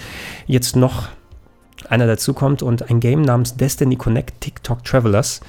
jetzt 0.49 0.75
noch 0.75 1.09
einer 1.89 2.09
dazukommt 2.09 2.61
und 2.61 2.91
ein 2.91 2.99
Game 2.99 3.23
namens 3.23 3.57
Destiny 3.57 3.95
Connect 3.95 4.41
TikTok 4.41 4.83
Travelers 4.83 5.41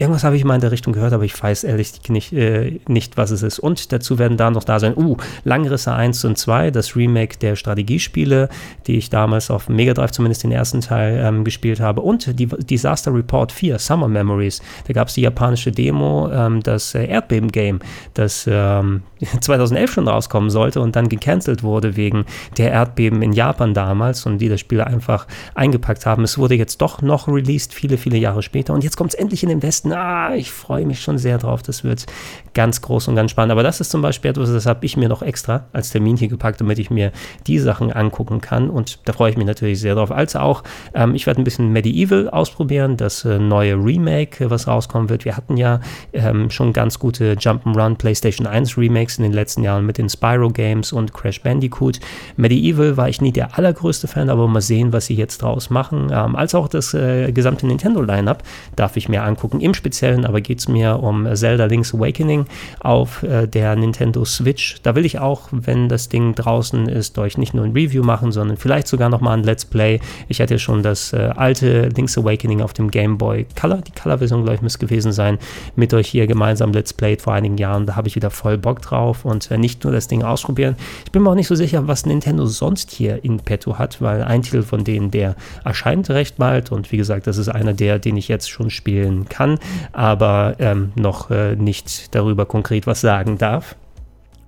Irgendwas 0.00 0.24
habe 0.24 0.34
ich 0.34 0.46
mal 0.46 0.54
in 0.54 0.62
der 0.62 0.72
Richtung 0.72 0.94
gehört, 0.94 1.12
aber 1.12 1.24
ich 1.24 1.42
weiß 1.42 1.62
ehrlich 1.64 1.92
nicht, 2.08 2.32
äh, 2.32 2.80
nicht, 2.88 3.18
was 3.18 3.30
es 3.32 3.42
ist. 3.42 3.58
Und 3.58 3.92
dazu 3.92 4.18
werden 4.18 4.38
da 4.38 4.50
noch 4.50 4.64
da 4.64 4.80
sein, 4.80 4.96
uh, 4.96 5.18
Langrisse 5.44 5.92
1 5.92 6.24
und 6.24 6.38
2, 6.38 6.70
das 6.70 6.96
Remake 6.96 7.36
der 7.36 7.54
Strategiespiele, 7.54 8.48
die 8.86 8.96
ich 8.96 9.10
damals 9.10 9.50
auf 9.50 9.68
Mega 9.68 9.92
Drive 9.92 10.12
zumindest 10.12 10.42
den 10.42 10.52
ersten 10.52 10.80
Teil 10.80 11.22
ähm, 11.22 11.44
gespielt 11.44 11.80
habe. 11.80 12.00
Und 12.00 12.38
die 12.38 12.46
Disaster 12.46 13.14
Report 13.14 13.52
4, 13.52 13.78
Summer 13.78 14.08
Memories. 14.08 14.62
Da 14.86 14.94
gab 14.94 15.08
es 15.08 15.14
die 15.14 15.20
japanische 15.20 15.70
Demo, 15.70 16.30
ähm, 16.32 16.62
das 16.62 16.94
äh, 16.94 17.04
Erdbeben-Game, 17.04 17.80
das 18.14 18.48
ähm, 18.50 19.02
2011 19.42 19.92
schon 19.92 20.08
rauskommen 20.08 20.48
sollte 20.48 20.80
und 20.80 20.96
dann 20.96 21.10
gecancelt 21.10 21.62
wurde 21.62 21.96
wegen 21.96 22.24
der 22.56 22.72
Erdbeben 22.72 23.20
in 23.20 23.34
Japan 23.34 23.74
damals 23.74 24.24
und 24.24 24.38
die 24.38 24.48
das 24.48 24.60
Spiel 24.60 24.80
einfach 24.80 25.26
eingepackt 25.54 26.06
haben. 26.06 26.24
Es 26.24 26.38
wurde 26.38 26.54
jetzt 26.54 26.80
doch 26.80 27.02
noch 27.02 27.28
released, 27.28 27.74
viele, 27.74 27.98
viele 27.98 28.16
Jahre 28.16 28.42
später. 28.42 28.72
Und 28.72 28.82
jetzt 28.82 28.96
kommt 28.96 29.12
es 29.12 29.20
endlich 29.20 29.42
in 29.42 29.50
den 29.50 29.62
Westen 29.62 29.89
na, 29.90 30.36
ich 30.36 30.52
freue 30.52 30.86
mich 30.86 31.00
schon 31.00 31.18
sehr 31.18 31.38
drauf. 31.38 31.62
Das 31.62 31.84
wird 31.84 32.06
ganz 32.54 32.80
groß 32.80 33.08
und 33.08 33.16
ganz 33.16 33.32
spannend. 33.32 33.52
Aber 33.52 33.62
das 33.62 33.80
ist 33.80 33.90
zum 33.90 34.02
Beispiel 34.02 34.30
etwas, 34.30 34.52
das 34.52 34.66
habe 34.66 34.86
ich 34.86 34.96
mir 34.96 35.08
noch 35.08 35.22
extra 35.22 35.66
als 35.72 35.90
Termin 35.90 36.16
hier 36.16 36.28
gepackt, 36.28 36.60
damit 36.60 36.78
ich 36.78 36.90
mir 36.90 37.12
die 37.46 37.58
Sachen 37.58 37.92
angucken 37.92 38.40
kann. 38.40 38.70
Und 38.70 39.00
da 39.06 39.12
freue 39.12 39.30
ich 39.30 39.36
mich 39.36 39.46
natürlich 39.46 39.80
sehr 39.80 39.96
drauf. 39.96 40.12
Als 40.12 40.36
auch, 40.36 40.62
ähm, 40.94 41.14
ich 41.14 41.26
werde 41.26 41.40
ein 41.40 41.44
bisschen 41.44 41.72
Medieval 41.72 42.30
ausprobieren, 42.30 42.96
das 42.96 43.24
äh, 43.24 43.38
neue 43.38 43.74
Remake, 43.74 44.48
was 44.50 44.68
rauskommen 44.68 45.08
wird. 45.08 45.24
Wir 45.24 45.36
hatten 45.36 45.56
ja 45.56 45.80
ähm, 46.12 46.50
schon 46.50 46.72
ganz 46.72 46.98
gute 46.98 47.34
Jump'n'Run 47.34 47.96
PlayStation 47.96 48.46
1 48.46 48.78
Remakes 48.78 49.18
in 49.18 49.24
den 49.24 49.32
letzten 49.32 49.62
Jahren 49.64 49.84
mit 49.86 49.98
den 49.98 50.08
Spyro 50.08 50.50
Games 50.50 50.92
und 50.92 51.12
Crash 51.12 51.42
Bandicoot. 51.42 51.98
Medieval 52.36 52.96
war 52.96 53.08
ich 53.08 53.20
nie 53.20 53.32
der 53.32 53.58
allergrößte 53.58 54.06
Fan, 54.06 54.30
aber 54.30 54.46
mal 54.46 54.60
sehen, 54.60 54.92
was 54.92 55.06
sie 55.06 55.16
jetzt 55.16 55.42
draus 55.42 55.68
machen. 55.68 56.10
Ähm, 56.12 56.36
als 56.36 56.54
auch 56.54 56.68
das 56.68 56.94
äh, 56.94 57.32
gesamte 57.32 57.66
Nintendo-Line-Up 57.66 58.44
darf 58.76 58.96
ich 58.96 59.08
mir 59.08 59.24
angucken. 59.24 59.60
Im 59.60 59.74
Speziellen 59.80 60.26
aber 60.26 60.42
geht 60.42 60.58
es 60.58 60.68
mir 60.68 61.02
um 61.02 61.26
Zelda 61.34 61.64
Link's 61.64 61.94
Awakening 61.94 62.44
auf 62.80 63.22
äh, 63.22 63.46
der 63.46 63.74
Nintendo 63.76 64.26
Switch. 64.26 64.76
Da 64.82 64.94
will 64.94 65.06
ich 65.06 65.18
auch, 65.18 65.48
wenn 65.50 65.88
das 65.88 66.10
Ding 66.10 66.34
draußen 66.34 66.86
ist, 66.86 67.18
euch 67.18 67.38
nicht 67.38 67.54
nur 67.54 67.64
ein 67.64 67.72
Review 67.72 68.02
machen, 68.02 68.30
sondern 68.30 68.58
vielleicht 68.58 68.88
sogar 68.88 69.08
nochmal 69.08 69.38
ein 69.38 69.44
Let's 69.44 69.64
Play. 69.64 70.00
Ich 70.28 70.40
hatte 70.40 70.58
schon 70.58 70.82
das 70.82 71.14
äh, 71.14 71.30
alte 71.34 71.88
Link's 71.88 72.18
Awakening 72.18 72.60
auf 72.60 72.74
dem 72.74 72.90
Game 72.90 73.16
Boy 73.16 73.46
Color, 73.58 73.78
die 73.78 73.92
Color-Version, 73.92 74.42
glaube 74.42 74.56
ich, 74.56 74.62
müsste 74.62 74.78
gewesen 74.80 75.12
sein, 75.12 75.38
mit 75.76 75.94
euch 75.94 76.08
hier 76.08 76.26
gemeinsam 76.26 76.72
Let's 76.72 76.92
Played 76.92 77.22
vor 77.22 77.32
einigen 77.32 77.56
Jahren. 77.56 77.86
Da 77.86 77.96
habe 77.96 78.08
ich 78.08 78.16
wieder 78.16 78.30
voll 78.30 78.58
Bock 78.58 78.82
drauf 78.82 79.24
und 79.24 79.50
äh, 79.50 79.56
nicht 79.56 79.82
nur 79.84 79.94
das 79.94 80.08
Ding 80.08 80.22
ausprobieren. 80.22 80.76
Ich 81.06 81.12
bin 81.12 81.22
mir 81.22 81.30
auch 81.30 81.34
nicht 81.34 81.48
so 81.48 81.54
sicher, 81.54 81.88
was 81.88 82.04
Nintendo 82.04 82.44
sonst 82.44 82.90
hier 82.90 83.24
in 83.24 83.38
petto 83.38 83.78
hat, 83.78 84.02
weil 84.02 84.22
ein 84.22 84.42
Titel 84.42 84.62
von 84.62 84.84
denen, 84.84 85.10
der 85.10 85.36
erscheint 85.64 86.10
recht 86.10 86.36
bald 86.36 86.70
und 86.70 86.92
wie 86.92 86.98
gesagt, 86.98 87.26
das 87.26 87.38
ist 87.38 87.48
einer 87.48 87.72
der, 87.72 87.98
den 87.98 88.18
ich 88.18 88.28
jetzt 88.28 88.50
schon 88.50 88.68
spielen 88.68 89.28
kann 89.28 89.58
aber 89.92 90.56
ähm, 90.58 90.92
noch 90.96 91.30
äh, 91.30 91.56
nicht 91.56 92.14
darüber 92.14 92.46
konkret 92.46 92.86
was 92.86 93.00
sagen 93.00 93.38
darf. 93.38 93.76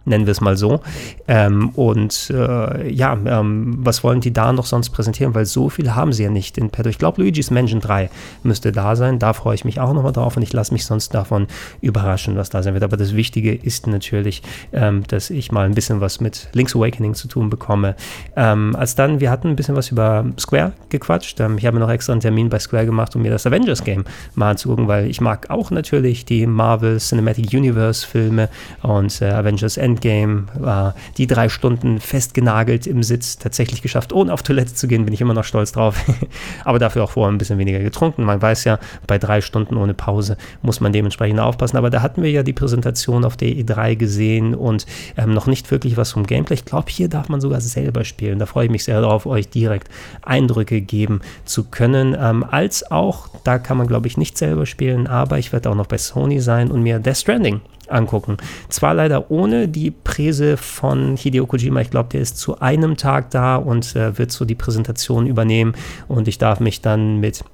Nennen 0.04 0.26
wir 0.26 0.32
es 0.32 0.40
mal 0.40 0.56
so. 0.56 0.80
Ähm, 1.28 1.70
und 1.70 2.30
äh, 2.30 2.90
ja, 2.92 3.18
ähm, 3.24 3.78
was 3.78 4.04
wollen 4.04 4.20
die 4.20 4.32
da 4.32 4.52
noch 4.52 4.66
sonst 4.66 4.90
präsentieren? 4.90 5.34
Weil 5.34 5.46
so 5.46 5.68
viel 5.68 5.94
haben 5.94 6.12
sie 6.12 6.24
ja 6.24 6.30
nicht 6.30 6.58
in 6.58 6.70
petto. 6.70 6.88
Ich 6.88 6.98
glaube, 6.98 7.22
Luigi's 7.22 7.50
Mansion 7.50 7.80
3 7.80 8.10
müsste 8.42 8.72
da 8.72 8.96
sein. 8.96 9.18
Da 9.18 9.32
freue 9.32 9.54
ich 9.54 9.64
mich 9.64 9.80
auch 9.80 9.92
nochmal 9.92 10.12
drauf 10.12 10.36
und 10.36 10.42
ich 10.42 10.52
lasse 10.52 10.72
mich 10.72 10.84
sonst 10.84 11.14
davon 11.14 11.46
überraschen, 11.80 12.36
was 12.36 12.50
da 12.50 12.62
sein 12.62 12.74
wird. 12.74 12.84
Aber 12.84 12.96
das 12.96 13.14
Wichtige 13.14 13.54
ist 13.54 13.86
natürlich, 13.86 14.42
ähm, 14.72 15.04
dass 15.08 15.30
ich 15.30 15.52
mal 15.52 15.66
ein 15.66 15.74
bisschen 15.74 16.00
was 16.00 16.20
mit 16.20 16.48
Link's 16.52 16.74
Awakening 16.74 17.14
zu 17.14 17.28
tun 17.28 17.50
bekomme. 17.50 17.96
Ähm, 18.36 18.74
als 18.76 18.94
dann, 18.94 19.20
wir 19.20 19.30
hatten 19.30 19.48
ein 19.48 19.56
bisschen 19.56 19.76
was 19.76 19.90
über 19.90 20.24
Square 20.38 20.72
gequatscht. 20.88 21.40
Ähm, 21.40 21.58
ich 21.58 21.66
habe 21.66 21.78
noch 21.78 21.90
extra 21.90 22.12
einen 22.12 22.20
Termin 22.20 22.48
bei 22.48 22.58
Square 22.58 22.86
gemacht, 22.86 23.14
um 23.16 23.22
mir 23.22 23.30
das 23.30 23.46
Avengers 23.46 23.84
Game 23.84 24.04
mal 24.34 24.50
anzugucken, 24.50 24.88
weil 24.88 25.08
ich 25.08 25.20
mag 25.20 25.50
auch 25.50 25.70
natürlich 25.70 26.24
die 26.24 26.46
Marvel 26.46 26.98
Cinematic 26.98 27.52
Universe 27.52 28.06
Filme 28.06 28.48
und 28.82 29.20
äh, 29.22 29.26
Avengers 29.26 29.76
Endgame 29.76 29.91
Endgame, 29.92 30.46
war 30.54 30.94
die 31.18 31.26
drei 31.26 31.48
Stunden 31.48 32.00
festgenagelt 32.00 32.86
im 32.86 33.02
Sitz, 33.02 33.38
tatsächlich 33.38 33.82
geschafft, 33.82 34.12
ohne 34.12 34.32
auf 34.32 34.42
Toilette 34.42 34.74
zu 34.74 34.88
gehen, 34.88 35.04
bin 35.04 35.12
ich 35.12 35.20
immer 35.20 35.34
noch 35.34 35.44
stolz 35.44 35.72
drauf. 35.72 35.96
Aber 36.64 36.78
dafür 36.78 37.04
auch 37.04 37.10
vorher 37.10 37.32
ein 37.32 37.38
bisschen 37.38 37.58
weniger 37.58 37.78
getrunken. 37.80 38.24
Man 38.24 38.40
weiß 38.40 38.64
ja, 38.64 38.78
bei 39.06 39.18
drei 39.18 39.40
Stunden 39.40 39.76
ohne 39.76 39.94
Pause 39.94 40.36
muss 40.62 40.80
man 40.80 40.92
dementsprechend 40.92 41.40
aufpassen. 41.40 41.76
Aber 41.76 41.90
da 41.90 42.02
hatten 42.02 42.22
wir 42.22 42.30
ja 42.30 42.42
die 42.42 42.52
Präsentation 42.52 43.24
auf 43.24 43.36
der 43.36 43.50
E3 43.50 43.96
gesehen 43.96 44.54
und 44.54 44.86
ähm, 45.16 45.34
noch 45.34 45.46
nicht 45.46 45.70
wirklich 45.70 45.96
was 45.96 46.12
vom 46.12 46.26
Gameplay. 46.26 46.54
Ich 46.54 46.64
glaube, 46.64 46.90
hier 46.90 47.08
darf 47.08 47.28
man 47.28 47.40
sogar 47.40 47.60
selber 47.60 48.04
spielen. 48.04 48.38
Da 48.38 48.46
freue 48.46 48.66
ich 48.66 48.70
mich 48.70 48.84
sehr 48.84 49.00
darauf, 49.00 49.26
euch 49.26 49.48
direkt 49.48 49.88
Eindrücke 50.22 50.80
geben 50.80 51.20
zu 51.44 51.64
können. 51.64 52.16
Ähm, 52.18 52.44
als 52.44 52.90
auch, 52.90 53.28
da 53.44 53.58
kann 53.58 53.76
man 53.76 53.86
glaube 53.86 54.06
ich 54.06 54.16
nicht 54.16 54.38
selber 54.38 54.66
spielen, 54.66 55.06
aber 55.06 55.38
ich 55.38 55.52
werde 55.52 55.70
auch 55.70 55.74
noch 55.74 55.86
bei 55.86 55.98
Sony 55.98 56.40
sein 56.40 56.70
und 56.70 56.82
mir 56.82 56.98
Death 56.98 57.18
Stranding 57.18 57.60
angucken. 57.92 58.36
Zwar 58.68 58.94
leider 58.94 59.30
ohne 59.30 59.68
die 59.68 59.90
Präse 59.90 60.56
von 60.56 61.16
Hideo 61.16 61.46
Kojima. 61.46 61.80
Ich 61.80 61.90
glaube, 61.90 62.08
der 62.10 62.20
ist 62.20 62.38
zu 62.38 62.60
einem 62.60 62.96
Tag 62.96 63.30
da 63.30 63.56
und 63.56 63.94
äh, 63.96 64.18
wird 64.18 64.32
so 64.32 64.44
die 64.44 64.54
Präsentation 64.54 65.26
übernehmen 65.26 65.74
und 66.08 66.28
ich 66.28 66.38
darf 66.38 66.60
mich 66.60 66.80
dann 66.80 67.20
mit 67.20 67.44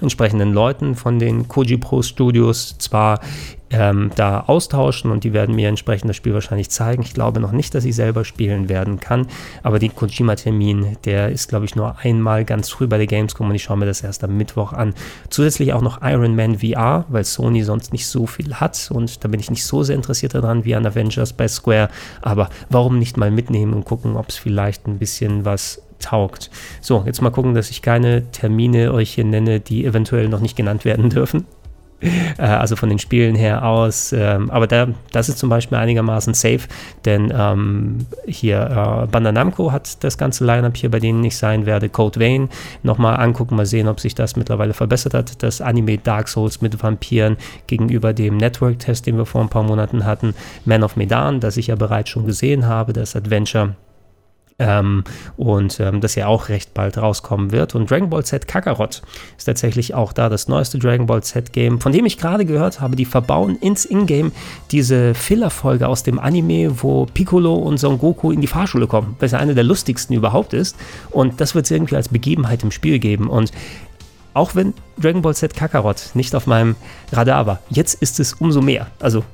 entsprechenden 0.00 0.52
Leuten 0.52 0.94
von 0.96 1.18
den 1.18 1.48
Koji 1.48 1.76
Pro 1.78 2.02
Studios 2.02 2.76
zwar 2.78 3.20
ähm, 3.74 4.10
da 4.14 4.40
austauschen 4.40 5.10
und 5.10 5.24
die 5.24 5.32
werden 5.32 5.54
mir 5.54 5.68
entsprechend 5.68 6.08
das 6.08 6.16
Spiel 6.16 6.32
wahrscheinlich 6.32 6.70
zeigen. 6.70 7.02
Ich 7.02 7.12
glaube 7.12 7.40
noch 7.40 7.52
nicht, 7.52 7.74
dass 7.74 7.84
ich 7.84 7.96
selber 7.96 8.24
spielen 8.24 8.68
werden 8.68 9.00
kann, 9.00 9.26
aber 9.62 9.78
den 9.78 9.94
Kojima-Termin, 9.94 10.96
der 11.04 11.30
ist, 11.30 11.48
glaube 11.48 11.64
ich, 11.64 11.74
nur 11.74 11.98
einmal 11.98 12.44
ganz 12.44 12.68
früh 12.68 12.86
bei 12.86 12.98
der 12.98 13.08
Gamescom 13.08 13.48
und 13.48 13.54
ich 13.54 13.64
schaue 13.64 13.76
mir 13.76 13.86
das 13.86 14.02
erst 14.02 14.22
am 14.22 14.36
Mittwoch 14.36 14.72
an. 14.72 14.94
Zusätzlich 15.28 15.72
auch 15.72 15.82
noch 15.82 16.02
Iron 16.02 16.36
Man 16.36 16.60
VR, 16.60 17.04
weil 17.08 17.24
Sony 17.24 17.62
sonst 17.64 17.92
nicht 17.92 18.06
so 18.06 18.26
viel 18.26 18.54
hat 18.54 18.90
und 18.92 19.24
da 19.24 19.28
bin 19.28 19.40
ich 19.40 19.50
nicht 19.50 19.64
so 19.64 19.82
sehr 19.82 19.96
interessiert 19.96 20.34
daran 20.34 20.64
wie 20.64 20.74
an 20.74 20.86
Avengers 20.86 21.32
bei 21.32 21.48
Square, 21.48 21.88
aber 22.22 22.48
warum 22.70 22.98
nicht 22.98 23.16
mal 23.16 23.30
mitnehmen 23.30 23.74
und 23.74 23.84
gucken, 23.84 24.16
ob 24.16 24.28
es 24.28 24.36
vielleicht 24.36 24.86
ein 24.86 24.98
bisschen 24.98 25.44
was 25.44 25.82
taugt. 25.98 26.50
So, 26.80 27.02
jetzt 27.06 27.22
mal 27.22 27.30
gucken, 27.30 27.54
dass 27.54 27.70
ich 27.70 27.82
keine 27.82 28.30
Termine 28.30 28.92
euch 28.92 29.14
hier 29.14 29.24
nenne, 29.24 29.58
die 29.60 29.84
eventuell 29.84 30.28
noch 30.28 30.40
nicht 30.40 30.56
genannt 30.56 30.84
werden 30.84 31.10
dürfen. 31.10 31.46
Äh, 32.38 32.42
also 32.42 32.76
von 32.76 32.88
den 32.88 32.98
Spielen 32.98 33.34
her 33.34 33.66
aus. 33.66 34.12
Ähm, 34.12 34.50
aber 34.50 34.66
da, 34.66 34.88
das 35.12 35.28
ist 35.28 35.38
zum 35.38 35.48
Beispiel 35.48 35.78
einigermaßen 35.78 36.34
safe, 36.34 36.60
denn 37.04 37.32
ähm, 37.36 38.06
hier 38.26 39.08
äh, 39.12 39.20
Namco 39.32 39.72
hat 39.72 40.04
das 40.04 40.18
ganze 40.18 40.44
Lineup 40.44 40.76
hier, 40.76 40.90
bei 40.90 41.00
denen 41.00 41.24
ich 41.24 41.36
sein 41.36 41.66
werde. 41.66 41.88
Code 41.88 42.20
Vein 42.20 42.48
nochmal 42.82 43.16
angucken, 43.16 43.56
mal 43.56 43.66
sehen, 43.66 43.88
ob 43.88 44.00
sich 44.00 44.14
das 44.14 44.36
mittlerweile 44.36 44.74
verbessert 44.74 45.14
hat. 45.14 45.42
Das 45.42 45.60
Anime 45.60 45.98
Dark 45.98 46.28
Souls 46.28 46.60
mit 46.60 46.82
Vampiren 46.82 47.36
gegenüber 47.66 48.12
dem 48.12 48.36
Network-Test, 48.36 49.06
den 49.06 49.16
wir 49.16 49.26
vor 49.26 49.40
ein 49.40 49.48
paar 49.48 49.62
Monaten 49.62 50.04
hatten. 50.04 50.34
Man 50.64 50.82
of 50.82 50.96
Medan, 50.96 51.40
das 51.40 51.56
ich 51.56 51.68
ja 51.68 51.76
bereits 51.76 52.10
schon 52.10 52.26
gesehen 52.26 52.66
habe, 52.66 52.92
das 52.92 53.16
Adventure 53.16 53.74
ähm, 54.58 55.04
und 55.36 55.80
ähm, 55.80 56.00
das 56.00 56.14
ja 56.14 56.26
auch 56.26 56.48
recht 56.48 56.74
bald 56.74 56.96
rauskommen 56.96 57.50
wird. 57.50 57.74
Und 57.74 57.90
Dragon 57.90 58.10
Ball 58.10 58.24
Z 58.24 58.46
Kakarot 58.46 59.02
ist 59.36 59.44
tatsächlich 59.44 59.94
auch 59.94 60.12
da 60.12 60.28
das 60.28 60.48
neueste 60.48 60.78
Dragon 60.78 61.06
Ball 61.06 61.22
Z 61.22 61.52
Game, 61.52 61.80
von 61.80 61.92
dem 61.92 62.06
ich 62.06 62.18
gerade 62.18 62.44
gehört 62.44 62.80
habe, 62.80 62.96
die 62.96 63.04
verbauen 63.04 63.56
ins 63.56 63.84
Ingame 63.84 64.30
diese 64.70 65.14
Filler-Folge 65.14 65.88
aus 65.88 66.02
dem 66.02 66.18
Anime, 66.18 66.82
wo 66.82 67.06
Piccolo 67.06 67.54
und 67.54 67.78
Son 67.78 67.98
Goku 67.98 68.30
in 68.30 68.40
die 68.40 68.46
Fahrschule 68.46 68.86
kommen, 68.86 69.16
was 69.18 69.32
ja 69.32 69.38
eine 69.38 69.54
der 69.54 69.64
lustigsten 69.64 70.14
überhaupt 70.14 70.52
ist. 70.52 70.76
Und 71.10 71.40
das 71.40 71.54
wird 71.54 71.64
es 71.64 71.70
irgendwie 71.70 71.96
als 71.96 72.08
Begebenheit 72.08 72.62
im 72.62 72.70
Spiel 72.70 72.98
geben. 72.98 73.28
Und 73.28 73.50
auch 74.34 74.54
wenn 74.54 74.74
Dragon 75.00 75.22
Ball 75.22 75.34
Z 75.34 75.54
Kakarot 75.54 76.10
nicht 76.14 76.34
auf 76.34 76.46
meinem 76.46 76.76
Radar 77.12 77.46
war, 77.46 77.60
jetzt 77.70 77.94
ist 78.02 78.20
es 78.20 78.34
umso 78.34 78.60
mehr. 78.60 78.88
Also 79.00 79.24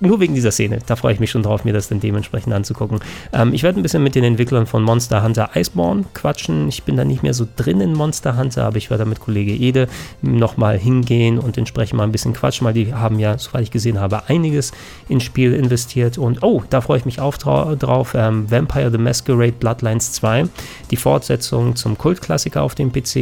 nur 0.00 0.20
wegen 0.20 0.34
dieser 0.34 0.50
Szene. 0.50 0.78
Da 0.86 0.96
freue 0.96 1.14
ich 1.14 1.20
mich 1.20 1.30
schon 1.30 1.42
drauf, 1.42 1.64
mir 1.64 1.72
das 1.72 1.88
dann 1.88 2.00
dementsprechend 2.00 2.52
anzugucken. 2.52 3.00
Ähm, 3.32 3.54
ich 3.54 3.62
werde 3.62 3.80
ein 3.80 3.82
bisschen 3.82 4.02
mit 4.02 4.14
den 4.14 4.24
Entwicklern 4.24 4.66
von 4.66 4.82
Monster 4.82 5.22
Hunter 5.22 5.50
Iceborne 5.54 6.04
quatschen. 6.14 6.68
Ich 6.68 6.82
bin 6.82 6.96
da 6.96 7.04
nicht 7.04 7.22
mehr 7.22 7.34
so 7.34 7.46
drin 7.56 7.80
in 7.80 7.92
Monster 7.92 8.36
Hunter, 8.36 8.64
aber 8.64 8.76
ich 8.76 8.90
werde 8.90 9.04
da 9.04 9.08
mit 9.08 9.20
Kollege 9.20 9.52
Ede 9.52 9.88
nochmal 10.22 10.78
hingehen 10.78 11.38
und 11.38 11.56
entsprechend 11.58 11.96
mal 11.96 12.04
ein 12.04 12.12
bisschen 12.12 12.32
quatschen, 12.32 12.66
weil 12.66 12.74
die 12.74 12.92
haben 12.92 13.18
ja, 13.18 13.38
soweit 13.38 13.62
ich 13.62 13.70
gesehen 13.70 14.00
habe, 14.00 14.28
einiges 14.28 14.72
ins 15.08 15.22
Spiel 15.22 15.54
investiert. 15.54 16.18
Und 16.18 16.42
oh, 16.42 16.62
da 16.70 16.80
freue 16.80 16.98
ich 16.98 17.04
mich 17.04 17.20
auch 17.20 17.36
drauf. 17.36 18.14
Ähm, 18.14 18.50
Vampire 18.50 18.90
the 18.90 18.98
Masquerade 18.98 19.52
Bloodlines 19.52 20.12
2, 20.12 20.46
die 20.90 20.96
Fortsetzung 20.96 21.76
zum 21.76 21.96
Kultklassiker 21.96 22.62
auf 22.62 22.74
dem 22.74 22.92
PC, 22.92 23.14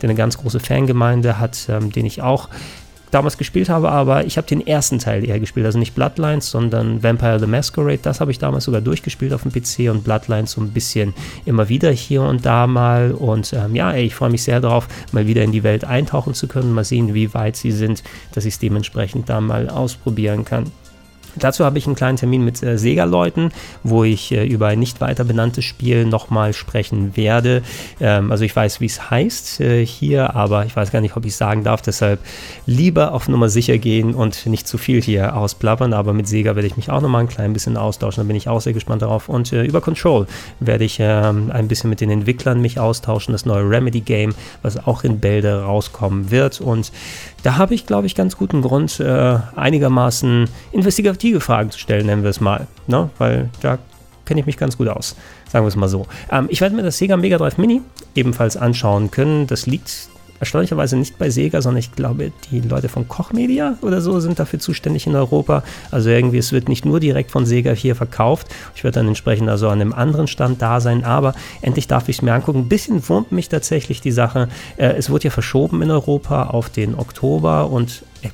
der 0.00 0.08
eine 0.08 0.14
ganz 0.14 0.38
große 0.38 0.60
Fangemeinde 0.60 1.38
hat, 1.38 1.68
ähm, 1.68 1.92
den 1.92 2.06
ich 2.06 2.22
auch 2.22 2.48
damals 3.10 3.38
gespielt 3.38 3.68
habe, 3.68 3.90
aber 3.90 4.24
ich 4.24 4.36
habe 4.36 4.46
den 4.46 4.66
ersten 4.66 4.98
Teil 4.98 5.24
eher 5.24 5.40
gespielt, 5.40 5.66
also 5.66 5.78
nicht 5.78 5.94
Bloodlines, 5.94 6.50
sondern 6.50 7.02
Vampire 7.02 7.40
the 7.40 7.46
Masquerade. 7.46 8.00
Das 8.02 8.20
habe 8.20 8.30
ich 8.30 8.38
damals 8.38 8.64
sogar 8.64 8.80
durchgespielt 8.80 9.32
auf 9.32 9.42
dem 9.42 9.52
PC 9.52 9.90
und 9.90 10.04
Bloodlines 10.04 10.52
so 10.52 10.60
ein 10.60 10.70
bisschen 10.70 11.14
immer 11.44 11.68
wieder 11.68 11.90
hier 11.90 12.22
und 12.22 12.46
da 12.46 12.66
mal. 12.66 13.12
Und 13.12 13.52
ähm, 13.52 13.74
ja, 13.74 13.92
ey, 13.92 14.04
ich 14.04 14.14
freue 14.14 14.30
mich 14.30 14.42
sehr 14.42 14.60
darauf, 14.60 14.88
mal 15.12 15.26
wieder 15.26 15.42
in 15.42 15.52
die 15.52 15.62
Welt 15.62 15.84
eintauchen 15.84 16.34
zu 16.34 16.46
können, 16.46 16.72
mal 16.72 16.84
sehen, 16.84 17.14
wie 17.14 17.34
weit 17.34 17.56
sie 17.56 17.72
sind, 17.72 18.02
dass 18.32 18.44
ich 18.44 18.54
es 18.54 18.60
dementsprechend 18.60 19.28
da 19.28 19.40
mal 19.40 19.68
ausprobieren 19.68 20.44
kann. 20.44 20.64
Dazu 21.36 21.64
habe 21.64 21.78
ich 21.78 21.86
einen 21.86 21.96
kleinen 21.96 22.16
Termin 22.16 22.44
mit 22.44 22.62
äh, 22.62 22.78
Sega-Leuten, 22.78 23.52
wo 23.82 24.04
ich 24.04 24.32
äh, 24.32 24.46
über 24.46 24.68
ein 24.68 24.78
nicht 24.78 25.00
weiter 25.00 25.24
benanntes 25.24 25.64
Spiel 25.64 26.04
nochmal 26.04 26.52
sprechen 26.52 27.16
werde. 27.16 27.62
Ähm, 28.00 28.30
also 28.30 28.44
ich 28.44 28.54
weiß, 28.54 28.80
wie 28.80 28.86
es 28.86 29.10
heißt 29.10 29.60
äh, 29.60 29.86
hier, 29.86 30.34
aber 30.34 30.66
ich 30.66 30.76
weiß 30.76 30.90
gar 30.90 31.00
nicht, 31.00 31.16
ob 31.16 31.24
ich 31.24 31.32
es 31.32 31.38
sagen 31.38 31.64
darf. 31.64 31.82
Deshalb 31.82 32.20
lieber 32.66 33.12
auf 33.12 33.28
Nummer 33.28 33.48
sicher 33.48 33.78
gehen 33.78 34.14
und 34.14 34.46
nicht 34.46 34.66
zu 34.66 34.78
viel 34.78 35.00
hier 35.00 35.36
ausplappern. 35.36 35.92
Aber 35.92 36.12
mit 36.12 36.26
Sega 36.28 36.56
werde 36.56 36.66
ich 36.66 36.76
mich 36.76 36.90
auch 36.90 37.00
nochmal 37.00 37.22
ein 37.22 37.28
klein 37.28 37.52
bisschen 37.52 37.76
austauschen. 37.76 38.24
Da 38.24 38.26
bin 38.26 38.36
ich 38.36 38.48
auch 38.48 38.60
sehr 38.60 38.72
gespannt 38.72 39.02
darauf. 39.02 39.28
Und 39.28 39.52
äh, 39.52 39.64
über 39.64 39.80
Control 39.80 40.26
werde 40.58 40.84
ich 40.84 40.98
ähm, 41.00 41.50
ein 41.52 41.68
bisschen 41.68 41.90
mit 41.90 42.00
den 42.00 42.10
Entwicklern 42.10 42.60
mich 42.60 42.78
austauschen. 42.78 43.32
Das 43.32 43.46
neue 43.46 43.68
Remedy-Game, 43.68 44.34
was 44.62 44.86
auch 44.86 45.04
in 45.04 45.20
Bälde 45.20 45.62
rauskommen 45.62 46.30
wird. 46.30 46.60
Und 46.60 46.92
da 47.42 47.56
habe 47.56 47.74
ich, 47.74 47.86
glaube 47.86 48.06
ich, 48.06 48.14
ganz 48.14 48.36
guten 48.36 48.60
Grund, 48.62 49.00
äh, 49.00 49.38
einigermaßen 49.56 50.48
investigative 51.20 51.40
Fragen 51.40 51.70
zu 51.70 51.78
stellen, 51.78 52.06
nennen 52.06 52.22
wir 52.22 52.30
es 52.30 52.40
mal. 52.40 52.66
Ne? 52.86 53.10
Weil 53.18 53.50
da 53.60 53.78
kenne 54.24 54.40
ich 54.40 54.46
mich 54.46 54.56
ganz 54.56 54.76
gut 54.76 54.88
aus. 54.88 55.16
Sagen 55.48 55.64
wir 55.64 55.68
es 55.68 55.76
mal 55.76 55.88
so. 55.88 56.06
Ähm, 56.30 56.46
ich 56.50 56.60
werde 56.60 56.74
mir 56.74 56.82
das 56.82 56.98
Sega 56.98 57.16
Mega 57.16 57.38
Drive 57.38 57.58
Mini 57.58 57.82
ebenfalls 58.14 58.56
anschauen 58.56 59.10
können. 59.10 59.46
Das 59.46 59.66
liegt 59.66 60.08
erstaunlicherweise 60.38 60.96
nicht 60.96 61.18
bei 61.18 61.28
Sega, 61.28 61.60
sondern 61.60 61.80
ich 61.80 61.92
glaube, 61.92 62.32
die 62.50 62.60
Leute 62.60 62.88
von 62.88 63.06
Koch 63.08 63.32
Media 63.32 63.76
oder 63.82 64.00
so 64.00 64.20
sind 64.20 64.38
dafür 64.38 64.58
zuständig 64.58 65.06
in 65.06 65.14
Europa. 65.14 65.62
Also 65.90 66.08
irgendwie, 66.08 66.38
es 66.38 66.52
wird 66.52 66.68
nicht 66.68 66.86
nur 66.86 66.98
direkt 66.98 67.30
von 67.30 67.44
Sega 67.44 67.72
hier 67.72 67.94
verkauft. 67.94 68.46
Ich 68.74 68.82
werde 68.82 69.00
dann 69.00 69.08
entsprechend 69.08 69.50
also 69.50 69.68
an 69.68 69.80
einem 69.80 69.92
anderen 69.92 70.28
Stand 70.28 70.62
da 70.62 70.80
sein, 70.80 71.04
aber 71.04 71.34
endlich 71.60 71.88
darf 71.88 72.08
ich 72.08 72.16
es 72.16 72.22
mir 72.22 72.32
angucken. 72.32 72.60
Ein 72.60 72.68
bisschen 72.68 73.06
wurmt 73.08 73.32
mich 73.32 73.50
tatsächlich 73.50 74.00
die 74.00 74.12
Sache. 74.12 74.48
Äh, 74.78 74.94
es 74.96 75.10
wurde 75.10 75.24
ja 75.24 75.30
verschoben 75.30 75.82
in 75.82 75.90
Europa 75.90 76.44
auf 76.44 76.70
den 76.70 76.94
Oktober 76.94 77.68
und 77.68 78.02
äh, 78.22 78.28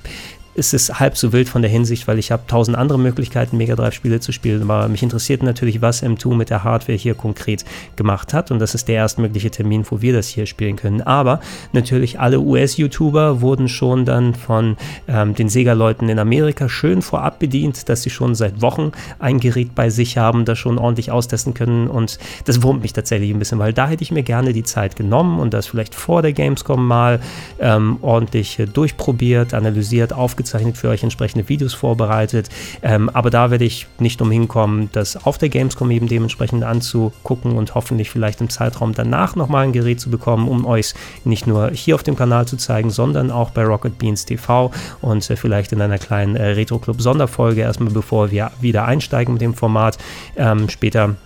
ist 0.57 0.73
es 0.73 0.99
halb 0.99 1.19
so 1.19 1.33
wild 1.33 1.51
von 1.51 1.61
der 1.61 1.71
Hinsicht, 1.71 2.09
weil 2.09 2.19
ich 2.19 2.33
habe 2.33 2.45
tausend 2.47 2.79
andere 2.79 2.99
Möglichkeiten, 2.99 3.59
Mega 3.59 3.77
Drive 3.77 3.93
Spiele 3.93 4.21
zu 4.21 4.33
spielen. 4.33 4.63
Aber 4.63 4.89
mich 4.89 5.03
interessiert 5.03 5.43
natürlich, 5.43 5.83
was 5.83 6.03
M2 6.03 6.35
mit 6.35 6.49
der 6.49 6.65
Hardware 6.65 6.97
hier 6.97 7.15
konkret 7.15 7.65
gemacht 7.97 8.33
hat. 8.33 8.51
Und 8.51 8.59
das 8.59 8.75
ist 8.75 8.89
der 8.89 8.97
erstmögliche 8.97 9.51
Termin, 9.51 9.85
wo 9.89 10.01
wir 10.01 10.15
das 10.15 10.29
hier 10.29 10.47
spielen 10.47 10.77
können. 10.77 11.03
Aber 11.03 11.41
natürlich 11.73 12.19
alle 12.21 12.41
US-YouTuber 12.41 13.43
wurden 13.43 13.69
schon 13.69 14.07
dann 14.07 14.35
von 14.35 14.79
ähm, 15.09 15.35
den 15.35 15.51
Sega-Leuten 15.51 16.09
in 16.09 16.19
Amerika 16.19 16.71
schön 16.71 17.03
vorab 17.03 17.39
bedient, 17.39 17.91
dass 17.91 18.03
sie 18.03 18.11
schon 18.11 18.35
seit 18.35 18.63
Wochen 18.63 18.93
ein 19.19 19.41
Gerät 19.41 19.75
bei 19.75 19.91
sich 19.91 20.17
haben, 20.17 20.47
das 20.47 20.59
schon 20.59 20.79
ordentlich 20.79 21.11
austesten 21.11 21.53
können. 21.53 21.87
Und 21.87 22.19
das 22.47 22.63
wurmt 22.63 22.81
mich 22.81 22.95
tatsächlich 22.95 23.31
ein 23.31 23.39
bisschen, 23.39 23.59
weil 23.59 23.75
da 23.75 23.89
hätte 23.89 24.03
ich 24.03 24.11
mir 24.11 24.23
gerne 24.23 24.55
die 24.55 24.65
Zeit 24.65 24.97
genommen 24.97 25.39
und 25.39 25.53
das 25.53 25.67
vielleicht 25.67 25.95
vor 25.95 26.23
der 26.23 26.33
Gamescom 26.33 26.87
mal 26.87 27.21
ähm, 27.61 27.99
ordentlich 28.01 28.59
äh, 28.59 28.65
durchprobiert, 28.65 29.53
analysiert, 29.53 30.15
aufgezeigt 30.15 30.46
aufgezeichnet, 30.47 30.77
für 30.77 30.89
euch 30.89 31.03
entsprechende 31.03 31.49
Videos 31.49 31.75
vorbereitet. 31.75 32.49
Ähm, 32.83 33.09
aber 33.11 33.31
da 33.31 33.51
werde 33.51 33.65
ich 33.65 33.87
nicht 33.99 34.21
umhin 34.21 34.49
kommen, 34.49 34.89
das 34.93 35.27
auf 35.27 35.39
der 35.39 35.49
Gamescom 35.49 35.91
eben 35.91 36.09
dementsprechend 36.09 36.65
anzugucken 36.65 37.53
und 37.53 37.75
hoffentlich 37.75 38.11
vielleicht 38.11 38.41
im 38.41 38.49
Zeitraum 38.49 38.95
danach 38.95 39.37
nochmal 39.37 39.65
ein 39.65 39.73
Gerät 39.73 40.01
zu 40.01 40.11
bekommen, 40.11 40.49
um 40.49 40.65
euch 40.65 40.95
nicht 41.25 41.47
nur 41.47 41.71
hier 41.71 41.95
auf 41.95 42.03
dem 42.03 42.17
Kanal 42.17 42.47
zu 42.47 42.57
zeigen, 42.57 42.91
sondern 42.91 43.31
auch 43.31 43.51
bei 43.51 43.65
Rocket 43.65 43.99
Beans 43.99 44.25
TV 44.25 44.71
und 45.01 45.29
äh, 45.29 45.37
vielleicht 45.37 45.73
in 45.73 45.81
einer 45.81 45.99
kleinen 45.99 46.37
äh, 46.37 46.51
Retro 46.51 46.79
Club 46.79 47.01
Sonderfolge 47.01 47.63
erstmal, 47.63 47.93
bevor 47.93 48.31
wir 48.31 48.51
wieder 48.61 48.85
einsteigen 48.85 49.35
mit 49.35 49.43
dem 49.43 49.55
Format. 49.55 49.99
Ähm, 50.37 50.69
später 50.69 51.17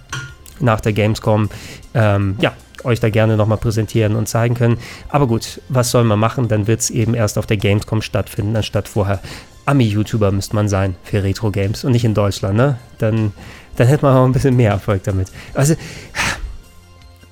nach 0.61 0.81
der 0.81 0.93
Gamescom, 0.93 1.49
ähm, 1.95 2.37
ja, 2.41 2.53
euch 2.85 3.01
da 3.01 3.11
gerne 3.11 3.37
nochmal 3.37 3.59
präsentieren 3.59 4.17
und 4.17 4.29
zeigen 4.29 4.55
können. 4.55 4.79
Aber 5.09 5.27
gut, 5.27 5.61
was 5.69 5.91
soll 5.91 6.05
man 6.05 6.19
machen? 6.19 6.49
Dann 6.49 6.67
wird 6.67 6.81
es 6.81 6.91
eben 6.91 7.15
erst 7.15 7.39
auf 7.39 7.47
der 7.47 7.57
Gamescom 7.57 8.03
stattfinden, 8.03 8.57
anstatt 8.57 8.89
vorher. 8.89 9.21
Ami-YouTuber 9.67 10.33
müsste 10.33 10.55
man 10.57 10.69
sein 10.69 10.97
für 11.05 11.23
Retro-Games 11.23 11.85
und 11.85 11.93
nicht 11.93 12.05
in 12.05 12.15
Deutschland, 12.15 12.57
ne? 12.57 12.79
Dann, 12.99 13.33
dann 13.77 13.87
hätte 13.87 14.05
man 14.05 14.17
auch 14.17 14.25
ein 14.25 14.33
bisschen 14.33 14.57
mehr 14.57 14.73
Erfolg 14.73 15.05
damit. 15.05 15.29
Also, 15.55 15.75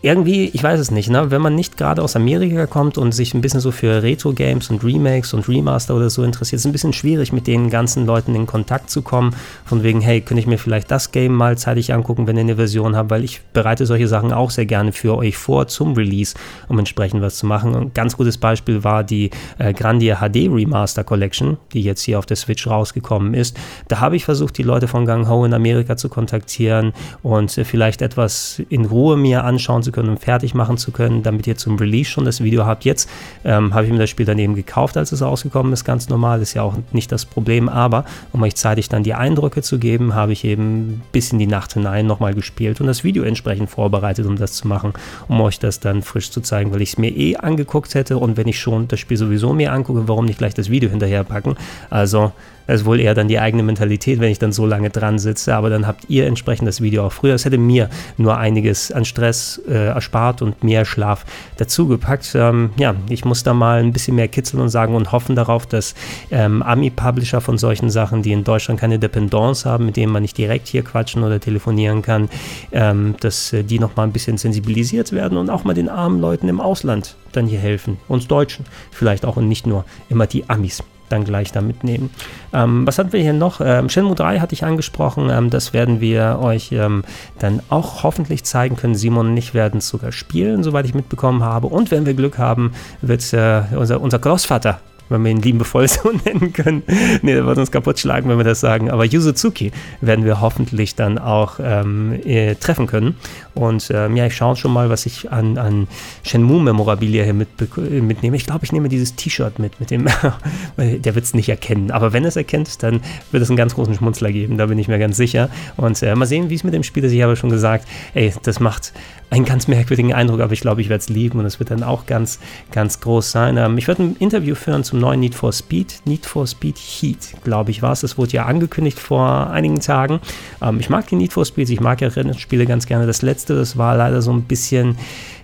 irgendwie, 0.00 0.44
ich 0.52 0.62
weiß 0.62 0.78
es 0.78 0.92
nicht, 0.92 1.10
ne? 1.10 1.32
wenn 1.32 1.42
man 1.42 1.56
nicht 1.56 1.76
gerade 1.76 2.02
aus 2.02 2.14
Amerika 2.14 2.66
kommt 2.66 2.98
und 2.98 3.10
sich 3.12 3.34
ein 3.34 3.40
bisschen 3.40 3.58
so 3.58 3.72
für 3.72 4.00
Retro-Games 4.00 4.70
und 4.70 4.84
Remakes 4.84 5.34
und 5.34 5.48
Remaster 5.48 5.96
oder 5.96 6.08
so 6.08 6.22
interessiert, 6.22 6.58
ist 6.58 6.62
es 6.62 6.66
ein 6.66 6.72
bisschen 6.72 6.92
schwierig, 6.92 7.32
mit 7.32 7.48
den 7.48 7.68
ganzen 7.68 8.06
Leuten 8.06 8.36
in 8.36 8.46
Kontakt 8.46 8.90
zu 8.90 9.02
kommen. 9.02 9.34
Von 9.64 9.82
wegen, 9.82 10.00
hey, 10.00 10.20
könnte 10.20 10.40
ich 10.40 10.46
mir 10.46 10.58
vielleicht 10.58 10.92
das 10.92 11.10
Game 11.10 11.34
mal 11.34 11.58
zeitig 11.58 11.92
angucken, 11.92 12.28
wenn 12.28 12.36
ihr 12.36 12.42
eine 12.42 12.54
Version 12.54 12.94
habt, 12.94 13.10
weil 13.10 13.24
ich 13.24 13.40
bereite 13.52 13.86
solche 13.86 14.06
Sachen 14.06 14.32
auch 14.32 14.50
sehr 14.50 14.66
gerne 14.66 14.92
für 14.92 15.16
euch 15.16 15.36
vor 15.36 15.66
zum 15.66 15.94
Release, 15.94 16.36
um 16.68 16.78
entsprechend 16.78 17.20
was 17.20 17.36
zu 17.36 17.46
machen. 17.46 17.74
ein 17.74 17.92
ganz 17.92 18.16
gutes 18.16 18.38
Beispiel 18.38 18.84
war 18.84 19.02
die 19.02 19.30
äh, 19.58 19.72
Grandia 19.72 20.18
HD 20.20 20.48
Remaster 20.48 21.02
Collection, 21.02 21.56
die 21.72 21.82
jetzt 21.82 22.02
hier 22.02 22.20
auf 22.20 22.26
der 22.26 22.36
Switch 22.36 22.68
rausgekommen 22.68 23.34
ist. 23.34 23.56
Da 23.88 23.98
habe 23.98 24.14
ich 24.14 24.24
versucht, 24.24 24.58
die 24.58 24.62
Leute 24.62 24.86
von 24.86 25.06
Gang 25.06 25.28
Ho 25.28 25.44
in 25.44 25.54
Amerika 25.54 25.96
zu 25.96 26.08
kontaktieren 26.08 26.92
und 27.24 27.58
äh, 27.58 27.64
vielleicht 27.64 28.00
etwas 28.00 28.62
in 28.68 28.84
Ruhe 28.84 29.16
mir 29.16 29.42
anschauen 29.42 29.82
zu 29.88 29.92
können 29.92 30.10
und 30.10 30.20
fertig 30.20 30.54
machen 30.54 30.76
zu 30.76 30.92
können, 30.92 31.22
damit 31.22 31.46
ihr 31.46 31.56
zum 31.56 31.76
Release 31.76 32.10
schon 32.10 32.26
das 32.26 32.42
Video 32.42 32.66
habt. 32.66 32.84
Jetzt 32.84 33.08
ähm, 33.44 33.72
habe 33.72 33.86
ich 33.86 33.92
mir 33.92 33.98
das 33.98 34.10
Spiel 34.10 34.26
dann 34.26 34.38
eben 34.38 34.54
gekauft, 34.54 34.98
als 34.98 35.12
es 35.12 35.22
rausgekommen 35.22 35.72
ist, 35.72 35.84
ganz 35.84 36.10
normal, 36.10 36.42
ist 36.42 36.52
ja 36.52 36.62
auch 36.62 36.74
nicht 36.92 37.10
das 37.10 37.24
Problem, 37.24 37.70
aber 37.70 38.04
um 38.32 38.42
euch 38.42 38.54
zeitig 38.54 38.90
dann 38.90 39.02
die 39.02 39.14
Eindrücke 39.14 39.62
zu 39.62 39.78
geben, 39.78 40.14
habe 40.14 40.32
ich 40.32 40.44
eben 40.44 41.00
bis 41.10 41.32
in 41.32 41.38
die 41.38 41.46
Nacht 41.46 41.72
hinein 41.72 42.06
nochmal 42.06 42.34
gespielt 42.34 42.82
und 42.82 42.86
das 42.86 43.02
Video 43.02 43.22
entsprechend 43.22 43.70
vorbereitet, 43.70 44.26
um 44.26 44.36
das 44.36 44.52
zu 44.52 44.68
machen, 44.68 44.92
um 45.26 45.40
euch 45.40 45.58
das 45.58 45.80
dann 45.80 46.02
frisch 46.02 46.30
zu 46.30 46.42
zeigen, 46.42 46.72
weil 46.72 46.82
ich 46.82 46.90
es 46.90 46.98
mir 46.98 47.16
eh 47.16 47.36
angeguckt 47.36 47.94
hätte 47.94 48.18
und 48.18 48.36
wenn 48.36 48.46
ich 48.46 48.60
schon 48.60 48.88
das 48.88 49.00
Spiel 49.00 49.16
sowieso 49.16 49.54
mir 49.54 49.72
angucke, 49.72 50.06
warum 50.06 50.26
nicht 50.26 50.38
gleich 50.38 50.54
das 50.54 50.68
Video 50.68 50.90
hinterher 50.90 51.24
packen? 51.24 51.56
Also 51.88 52.32
das 52.68 52.82
ist 52.82 52.86
wohl 52.86 53.00
eher 53.00 53.14
dann 53.14 53.28
die 53.28 53.40
eigene 53.40 53.62
Mentalität, 53.62 54.20
wenn 54.20 54.30
ich 54.30 54.38
dann 54.38 54.52
so 54.52 54.66
lange 54.66 54.90
dran 54.90 55.18
sitze. 55.18 55.54
Aber 55.56 55.70
dann 55.70 55.86
habt 55.86 56.04
ihr 56.08 56.26
entsprechend 56.26 56.68
das 56.68 56.82
Video 56.82 57.06
auch 57.06 57.12
früher. 57.12 57.34
Es 57.34 57.46
hätte 57.46 57.56
mir 57.56 57.88
nur 58.18 58.36
einiges 58.36 58.92
an 58.92 59.06
Stress 59.06 59.60
äh, 59.66 59.86
erspart 59.86 60.42
und 60.42 60.62
mehr 60.62 60.84
Schlaf 60.84 61.24
dazugepackt. 61.56 62.34
Ähm, 62.34 62.70
ja, 62.76 62.94
ich 63.08 63.24
muss 63.24 63.42
da 63.42 63.54
mal 63.54 63.80
ein 63.80 63.94
bisschen 63.94 64.16
mehr 64.16 64.28
kitzeln 64.28 64.60
und 64.60 64.68
sagen 64.68 64.94
und 64.94 65.12
hoffen 65.12 65.34
darauf, 65.34 65.64
dass 65.64 65.94
ähm, 66.30 66.62
Ami-Publisher 66.62 67.40
von 67.40 67.56
solchen 67.56 67.88
Sachen, 67.88 68.22
die 68.22 68.32
in 68.32 68.44
Deutschland 68.44 68.78
keine 68.78 68.98
Dependance 68.98 69.66
haben, 69.66 69.86
mit 69.86 69.96
denen 69.96 70.12
man 70.12 70.20
nicht 70.20 70.36
direkt 70.36 70.68
hier 70.68 70.82
quatschen 70.82 71.22
oder 71.22 71.40
telefonieren 71.40 72.02
kann, 72.02 72.28
ähm, 72.72 73.14
dass 73.20 73.50
äh, 73.54 73.64
die 73.64 73.78
nochmal 73.78 74.06
ein 74.06 74.12
bisschen 74.12 74.36
sensibilisiert 74.36 75.12
werden 75.12 75.38
und 75.38 75.48
auch 75.48 75.64
mal 75.64 75.72
den 75.72 75.88
armen 75.88 76.20
Leuten 76.20 76.48
im 76.48 76.60
Ausland 76.60 77.16
dann 77.32 77.46
hier 77.46 77.60
helfen. 77.60 77.96
Uns 78.08 78.28
Deutschen 78.28 78.66
vielleicht 78.90 79.24
auch 79.24 79.38
und 79.38 79.48
nicht 79.48 79.66
nur 79.66 79.86
immer 80.10 80.26
die 80.26 80.50
Amis 80.50 80.82
dann 81.08 81.24
gleich 81.24 81.52
da 81.52 81.60
mitnehmen. 81.60 82.10
Ähm, 82.52 82.86
was 82.86 82.98
hatten 82.98 83.12
wir 83.12 83.20
hier 83.20 83.32
noch? 83.32 83.60
Ähm, 83.60 83.88
Shenmue 83.88 84.14
3 84.14 84.40
hatte 84.40 84.54
ich 84.54 84.64
angesprochen. 84.64 85.30
Ähm, 85.30 85.50
das 85.50 85.72
werden 85.72 86.00
wir 86.00 86.38
euch 86.40 86.72
ähm, 86.72 87.04
dann 87.38 87.60
auch 87.68 88.02
hoffentlich 88.02 88.44
zeigen 88.44 88.76
können. 88.76 88.94
Simon 88.94 89.28
und 89.28 89.36
ich 89.36 89.54
werden 89.54 89.78
es 89.78 89.88
sogar 89.88 90.12
spielen, 90.12 90.62
soweit 90.62 90.86
ich 90.86 90.94
mitbekommen 90.94 91.42
habe. 91.42 91.68
Und 91.68 91.90
wenn 91.90 92.06
wir 92.06 92.14
Glück 92.14 92.38
haben, 92.38 92.72
wird 93.00 93.32
äh, 93.32 93.62
unser, 93.74 94.00
unser 94.00 94.18
Großvater 94.18 94.80
wenn 95.08 95.24
wir 95.24 95.30
ihn 95.30 95.42
liebevoll 95.42 95.88
so 95.88 96.10
nennen 96.24 96.52
können. 96.52 96.82
nee, 97.22 97.34
der 97.34 97.46
wird 97.46 97.58
uns 97.58 97.70
kaputt 97.70 97.98
schlagen, 97.98 98.28
wenn 98.28 98.38
wir 98.38 98.44
das 98.44 98.60
sagen. 98.60 98.90
Aber 98.90 99.04
Yuzuki 99.04 99.72
werden 100.00 100.24
wir 100.24 100.40
hoffentlich 100.40 100.94
dann 100.94 101.18
auch 101.18 101.58
ähm, 101.62 102.18
äh, 102.24 102.54
treffen 102.54 102.86
können. 102.86 103.16
Und 103.54 103.90
ähm, 103.92 104.16
ja, 104.16 104.26
ich 104.26 104.36
schaue 104.36 104.56
schon 104.56 104.72
mal, 104.72 104.88
was 104.88 105.06
ich 105.06 105.32
an, 105.32 105.58
an 105.58 105.88
Shenmue-Memorabilia 106.22 107.24
hier 107.24 107.34
mit, 107.34 107.48
mitnehme. 107.90 108.36
Ich 108.36 108.46
glaube, 108.46 108.64
ich 108.64 108.72
nehme 108.72 108.88
dieses 108.88 109.16
T-Shirt 109.16 109.58
mit, 109.58 109.80
mit 109.80 109.90
dem, 109.90 110.06
der 110.76 111.14
wird 111.14 111.24
es 111.24 111.34
nicht 111.34 111.48
erkennen. 111.48 111.90
Aber 111.90 112.12
wenn 112.12 112.24
es 112.24 112.36
erkennt, 112.36 112.82
dann 112.82 113.00
wird 113.32 113.42
es 113.42 113.50
einen 113.50 113.56
ganz 113.56 113.74
großen 113.74 113.94
Schmunzler 113.94 114.30
geben, 114.30 114.58
da 114.58 114.66
bin 114.66 114.78
ich 114.78 114.88
mir 114.88 114.98
ganz 114.98 115.16
sicher. 115.16 115.48
Und 115.76 116.00
äh, 116.02 116.14
mal 116.14 116.26
sehen, 116.26 116.50
wie 116.50 116.54
es 116.54 116.64
mit 116.64 116.74
dem 116.74 116.82
Spiel 116.82 117.04
ist. 117.04 117.12
Ich 117.12 117.22
habe 117.22 117.36
schon 117.36 117.50
gesagt, 117.50 117.86
ey, 118.14 118.32
das 118.42 118.60
macht 118.60 118.92
einen 119.30 119.44
ganz 119.44 119.68
merkwürdigen 119.68 120.14
Eindruck, 120.14 120.40
aber 120.40 120.52
ich 120.52 120.60
glaube, 120.60 120.80
ich 120.80 120.88
werde 120.88 121.00
es 121.00 121.08
lieben 121.08 121.38
und 121.38 121.44
es 121.44 121.58
wird 121.58 121.70
dann 121.70 121.82
auch 121.82 122.06
ganz, 122.06 122.38
ganz 122.72 123.00
groß 123.00 123.30
sein. 123.30 123.56
Ähm, 123.56 123.76
ich 123.76 123.88
werde 123.88 124.04
ein 124.04 124.16
Interview 124.18 124.54
führen 124.54 124.84
zum 124.84 124.97
neuen 124.98 125.20
Need 125.20 125.34
for 125.34 125.52
Speed, 125.52 126.00
Need 126.04 126.26
for 126.26 126.46
Speed 126.46 126.76
Heat, 126.78 127.34
glaube 127.44 127.70
ich 127.70 127.82
war 127.82 127.92
es. 127.92 128.00
Das 128.00 128.18
wurde 128.18 128.32
ja 128.32 128.46
angekündigt 128.46 128.98
vor 128.98 129.50
einigen 129.50 129.80
Tagen. 129.80 130.20
Ähm, 130.62 130.80
ich 130.80 130.90
mag 130.90 131.06
die 131.08 131.16
Need 131.16 131.32
for 131.32 131.44
Speeds, 131.44 131.70
ich 131.70 131.80
mag 131.80 132.00
ja 132.00 132.08
Rennspiele 132.08 132.66
ganz 132.66 132.86
gerne. 132.86 133.06
Das 133.06 133.22
letzte, 133.22 133.54
das 133.54 133.76
war 133.76 133.96
leider 133.96 134.22
so 134.22 134.32
ein 134.32 134.42
bisschen 134.42 134.96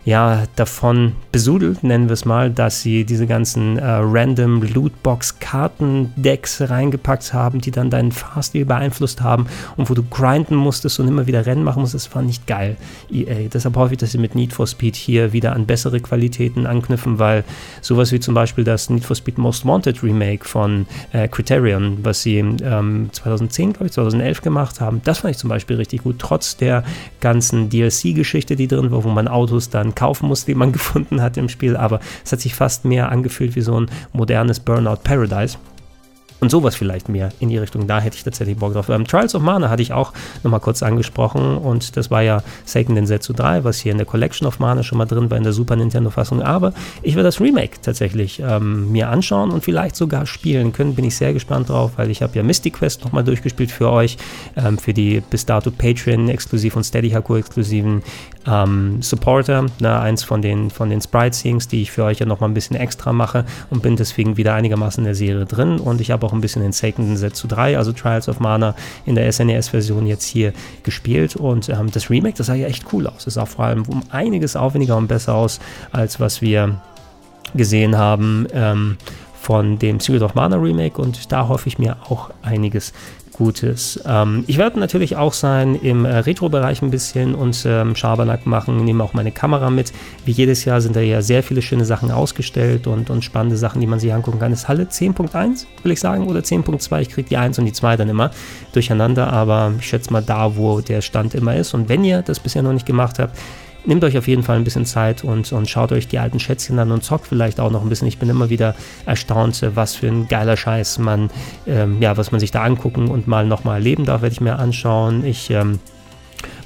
ja, 0.05 0.45
davon 0.57 1.12
besudelt, 1.33 1.83
nennen 1.83 2.09
wir 2.09 2.12
es 2.12 2.27
mal, 2.27 2.51
dass 2.51 2.83
sie 2.83 3.05
diese 3.05 3.27
ganzen 3.27 3.79
äh, 3.79 3.85
random 3.85 4.62
Lootbox-Karten-Decks 4.62 6.69
reingepackt 6.69 7.33
haben, 7.33 7.62
die 7.62 7.71
dann 7.71 7.88
deinen 7.88 8.12
Fahrstil 8.12 8.67
beeinflusst 8.67 9.23
haben 9.23 9.47
und 9.77 9.88
wo 9.88 9.95
du 9.95 10.03
grinden 10.03 10.57
musstest 10.57 11.01
und 11.01 11.09
immer 11.09 11.27
wieder 11.27 11.47
Rennen 11.47 11.64
machen 11.64 11.81
musstest. 11.81 12.09
Das 12.09 12.14
war 12.14 12.23
nicht 12.23 12.47
geil, 12.47 12.77
EA. 13.11 13.49
Deshalb 13.53 13.77
hoffe 13.77 13.95
ich, 13.95 13.99
dass 13.99 14.12
sie 14.12 14.19
mit 14.19 14.35
Need 14.35 14.53
for 14.53 14.67
Speed 14.67 14.95
hier 14.95 15.33
wieder 15.33 15.55
an 15.55 15.64
bessere 15.64 16.01
Qualitäten 16.01 16.67
anknüpfen, 16.67 17.19
weil 17.19 17.45
sowas 17.81 18.12
wie 18.12 18.21
zum 18.21 18.35
Beispiel 18.35 18.64
das 18.64 18.90
Need 18.90 19.05
for 19.05 19.17
Speed 19.17 19.38
Most 19.38 19.64
Wanted 19.64 20.03
Remake 20.03 20.45
von 20.45 20.87
äh, 21.12 21.29
Criterion, 21.29 21.99
was 22.03 22.23
sie 22.23 22.38
ähm, 22.38 23.09
2010, 23.11 23.73
glaube 23.73 23.87
ich, 23.87 23.93
2011 23.93 24.43
gemacht 24.43 24.83
haben, 24.83 25.01
das 25.05 25.21
fand 25.21 25.33
ich 25.33 25.38
zum 25.38 25.49
Beispiel 25.49 25.77
richtig 25.77 26.03
gut, 26.03 26.17
trotz 26.19 26.59
der 26.59 26.85
ganzen 27.21 27.71
DLC-Geschichte, 27.71 28.55
die 28.55 28.69
drin 28.69 28.90
war, 28.90 29.03
wo 29.03 29.09
man 29.09 29.29
Autos 29.29 29.71
dann 29.71 29.93
kaufen 29.94 30.28
muss, 30.28 30.44
die 30.44 30.54
man 30.54 30.72
gefunden 30.72 31.22
hat 31.22 31.37
im 31.37 31.48
Spiel, 31.48 31.76
aber 31.76 32.00
es 32.24 32.33
hat 32.33 32.40
sich 32.40 32.54
fast 32.54 32.85
mehr 32.85 33.11
angefühlt 33.11 33.57
wie 33.57 33.61
so 33.61 33.80
ein 33.80 33.90
modernes 34.12 34.61
Burnout 34.61 34.98
Paradise. 35.04 35.59
Und 36.40 36.51
sowas 36.51 36.75
vielleicht 36.75 37.09
mehr 37.09 37.31
in 37.40 37.49
die 37.49 37.57
Richtung. 37.57 37.87
Da 37.87 38.01
hätte 38.01 38.16
ich 38.16 38.25
tatsächlich 38.25 38.59
Bock 38.59 38.75
drauf. 38.75 38.88
Ähm, 38.88 39.07
Trials 39.07 39.35
of 39.35 39.42
Mana 39.42 39.70
hatte 39.70 39.83
ich 39.83 39.92
auch 39.92 40.12
nochmal 40.42 40.61
kurz 40.61 40.83
angesprochen 40.83 41.57
und 41.57 41.97
das 41.97 42.11
war 42.11 42.23
ja 42.23 42.42
Seiken 42.66 42.94
Densetsu 42.94 43.33
3, 43.33 43.64
was 43.64 43.79
hier 43.79 43.92
in 43.92 43.99
der 43.99 44.07
Collection 44.07 44.47
of 44.47 44.59
Mana 44.59 44.83
schon 44.83 44.99
mal 44.99 45.07
drin 45.07 45.31
war 45.31 45.38
in 45.38 45.44
der 45.44 45.53
Super 45.53 45.77
Nintendo-Fassung. 45.77 46.42
Aber 46.42 46.75
ich 47.03 47.14
werde 47.14 47.29
das 47.29 47.40
Remake 47.40 47.81
tatsächlich 47.81 48.42
ähm, 48.47 48.92
mir 48.92 49.09
anschauen 49.09 49.53
und 49.53 49.64
vielleicht 49.64 49.97
sogar 49.97 50.27
spielen 50.27 50.73
können. 50.73 50.94
Bin 50.94 51.05
ich 51.05 51.16
sehr 51.16 51.33
gespannt 51.33 51.70
drauf, 51.70 51.92
weil 51.97 52.11
ich 52.11 52.20
habe 52.20 52.37
ja 52.37 52.42
Mystic 52.42 52.75
Quest 52.75 53.05
nochmal 53.05 53.25
durchgespielt 53.25 53.70
für 53.70 53.90
euch, 53.90 54.18
ähm, 54.57 54.77
für 54.77 54.92
die 54.92 55.23
bis 55.31 55.47
dato 55.47 55.70
Patreon-exklusiv 55.70 56.77
und 56.77 56.85
Steady 56.85 57.11
Haku-exklusiven 57.11 58.03
ähm, 58.47 59.01
Supporter, 59.01 59.66
ne, 59.81 59.99
eins 59.99 60.23
von 60.23 60.42
den, 60.42 60.70
von 60.70 60.90
den 60.90 61.01
Sprite-Scenes, 61.01 61.68
die 61.68 61.83
ich 61.83 61.90
für 61.90 62.05
euch 62.05 62.18
ja 62.18 62.27
nochmal 62.27 62.51
ein 62.51 62.55
bisschen 62.55 62.77
extra 62.77 63.12
mache 63.12 63.47
und 63.70 63.83
bin 63.83 63.97
deswegen 63.97 64.37
wieder 64.37 64.55
einigermaßen 64.55 65.01
in 65.03 65.07
der 65.07 65.14
Serie 65.14 65.47
drin 65.47 65.79
und 65.79 66.03
ich 66.03 66.11
habe 66.11 66.27
auch 66.27 66.34
ein 66.35 66.40
bisschen 66.40 66.62
in 66.62 66.73
Seiken 66.73 67.16
Setsu 67.16 67.47
3, 67.49 67.79
also 67.79 67.92
Trials 67.92 68.29
of 68.29 68.40
Mana 68.40 68.75
in 69.07 69.14
der 69.14 69.31
SNES-Version 69.31 70.07
jetzt 70.07 70.25
hier 70.25 70.53
gespielt 70.83 71.37
und 71.37 71.68
ähm, 71.68 71.90
das 71.90 72.11
Remake, 72.11 72.37
das 72.37 72.47
sah 72.47 72.55
ja 72.55 72.66
echt 72.66 72.92
cool 72.92 73.07
aus. 73.07 73.27
Es 73.27 73.35
sah 73.35 73.47
vor 73.47 73.64
allem 73.66 73.85
um 73.87 74.03
einiges 74.11 74.57
aufwendiger 74.57 74.97
und 74.97 75.07
besser 75.07 75.35
aus, 75.35 75.61
als 75.92 76.20
was 76.20 76.42
wir 76.42 76.81
gesehen 77.55 77.97
haben. 77.97 78.47
Ähm, 78.53 78.97
von 79.44 79.79
dem 79.79 80.01
Secret 80.01 80.23
of 80.23 80.35
Mana 80.35 80.57
Remake 80.57 81.01
und 81.01 81.31
da 81.31 81.49
hoffe 81.49 81.68
ich 81.68 81.79
mir 81.79 81.99
auch 82.09 82.31
einiges 82.40 82.94
Gutes. 83.35 84.01
Ähm, 84.07 84.44
ich 84.47 84.59
werde 84.59 84.81
natürlich 84.81 85.16
auch 85.16 85.33
sein 85.33 85.75
im 85.75 86.05
äh, 86.05 86.18
Retro-Bereich 86.18 86.81
ein 86.83 86.90
bisschen 86.90 87.35
und 87.35 87.64
ähm, 87.66 87.94
Schabernack 87.94 88.47
machen, 88.47 88.85
nehme 88.85 89.05
auch 89.05 89.12
meine 89.12 89.33
Kamera 89.33 89.70
mit. 89.70 89.92
Wie 90.25 90.31
jedes 90.31 90.64
Jahr 90.64 90.81
sind 90.81 90.97
da 90.97 91.01
ja 91.01 91.20
sehr 91.20 91.42
viele 91.42 91.61
schöne 91.61 91.85
Sachen 91.85 92.11
ausgestellt 92.11 92.87
und, 92.87 93.11
und 93.11 93.23
spannende 93.23 93.57
Sachen, 93.57 93.81
die 93.81 93.87
man 93.87 93.99
sich 93.99 94.14
angucken 94.14 94.38
kann. 94.38 94.53
Ist 94.53 94.68
Halle 94.68 94.85
10.1, 94.85 95.66
will 95.83 95.92
ich 95.92 96.01
sagen, 96.01 96.27
oder 96.27 96.40
10.2. 96.40 97.01
Ich 97.01 97.11
kriege 97.11 97.29
die 97.29 97.37
1 97.37 97.59
und 97.59 97.66
die 97.66 97.73
2 97.73 97.97
dann 97.97 98.09
immer 98.09 98.31
durcheinander, 98.73 99.33
aber 99.33 99.73
ich 99.79 99.87
schätze 99.87 100.12
mal 100.12 100.23
da, 100.23 100.57
wo 100.57 100.81
der 100.81 101.03
Stand 101.03 101.35
immer 101.35 101.57
ist. 101.57 101.75
Und 101.75 101.88
wenn 101.88 102.05
ihr 102.05 102.23
das 102.23 102.40
bisher 102.40 102.62
noch 102.62 102.73
nicht 102.73 102.87
gemacht 102.87 103.18
habt, 103.18 103.37
nehmt 103.87 104.05
euch 104.05 104.18
auf 104.18 104.29
jeden 104.29 104.42
Fall 104.42 104.57
ein 104.57 104.64
bisschen 104.64 104.87
Zeit 104.87 105.25
und, 105.25 105.53
und 105.53 105.68
schaut 105.68 105.92
euch 105.92 106.09
die 106.09 106.18
alten 106.18 106.40
Schätzchen 106.40 106.79
an 106.79 106.90
und 106.90 107.05
zockt 107.05 107.27
vielleicht 107.27 107.61
auch 107.61 107.70
noch 107.70 107.83
ein 107.83 107.88
bisschen. 107.88 108.09
Ich 108.09 108.18
bin 108.18 108.29
immer 108.29 108.51
wieder 108.51 108.75
erstaunt, 109.07 109.61
was 109.75 109.94
für 109.94 110.09
ein 110.09 110.29
geiler 110.29 110.57
Scheiß 110.57 110.99
man, 110.99 111.31
ähm, 111.66 112.01
ja, 112.01 112.16
was 112.16 112.33
man 112.33 112.40
sich 112.40 112.51
da 112.51 112.62
angucken 112.62 113.09
und 113.09 113.27
mal 113.27 113.47
nochmal 113.47 113.77
erleben 113.77 114.05
darf, 114.05 114.23
werde 114.23 114.33
ich 114.33 114.40
mir 114.40 114.59
anschauen. 114.59 115.25
Ich 115.25 115.51
ähm, 115.51 115.79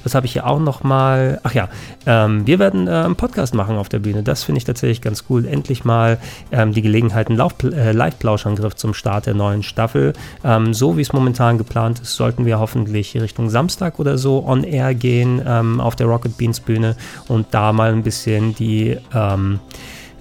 Was 0.03 0.15
habe 0.15 0.25
ich 0.25 0.33
hier 0.33 0.47
auch 0.47 0.59
noch 0.59 0.83
mal? 0.83 1.39
Ach 1.43 1.53
ja, 1.53 1.69
ähm, 2.05 2.45
wir 2.45 2.59
werden 2.59 2.87
äh, 2.87 2.91
einen 2.91 3.15
Podcast 3.15 3.53
machen 3.53 3.77
auf 3.77 3.89
der 3.89 3.99
Bühne. 3.99 4.23
Das 4.23 4.43
finde 4.43 4.59
ich 4.59 4.65
tatsächlich 4.65 5.01
ganz 5.01 5.25
cool. 5.29 5.45
Endlich 5.45 5.85
mal 5.85 6.17
ähm, 6.51 6.73
die 6.73 6.81
Gelegenheit, 6.81 7.29
einen 7.29 7.39
äh, 7.39 7.91
Live-Plauschangriff 7.91 8.75
zum 8.75 8.93
Start 8.93 9.25
der 9.25 9.33
neuen 9.33 9.63
Staffel. 9.63 10.13
Ähm, 10.43 10.73
so 10.73 10.97
wie 10.97 11.01
es 11.01 11.13
momentan 11.13 11.57
geplant 11.57 11.99
ist, 11.99 12.15
sollten 12.15 12.45
wir 12.45 12.59
hoffentlich 12.59 13.15
Richtung 13.19 13.49
Samstag 13.49 13.99
oder 13.99 14.17
so 14.17 14.45
on 14.45 14.63
air 14.63 14.93
gehen 14.93 15.41
ähm, 15.45 15.79
auf 15.79 15.95
der 15.95 16.07
Rocket 16.07 16.37
Beans 16.37 16.59
Bühne 16.59 16.95
und 17.27 17.47
da 17.51 17.73
mal 17.73 17.91
ein 17.91 18.03
bisschen 18.03 18.55
die 18.55 18.97
ähm, 19.13 19.59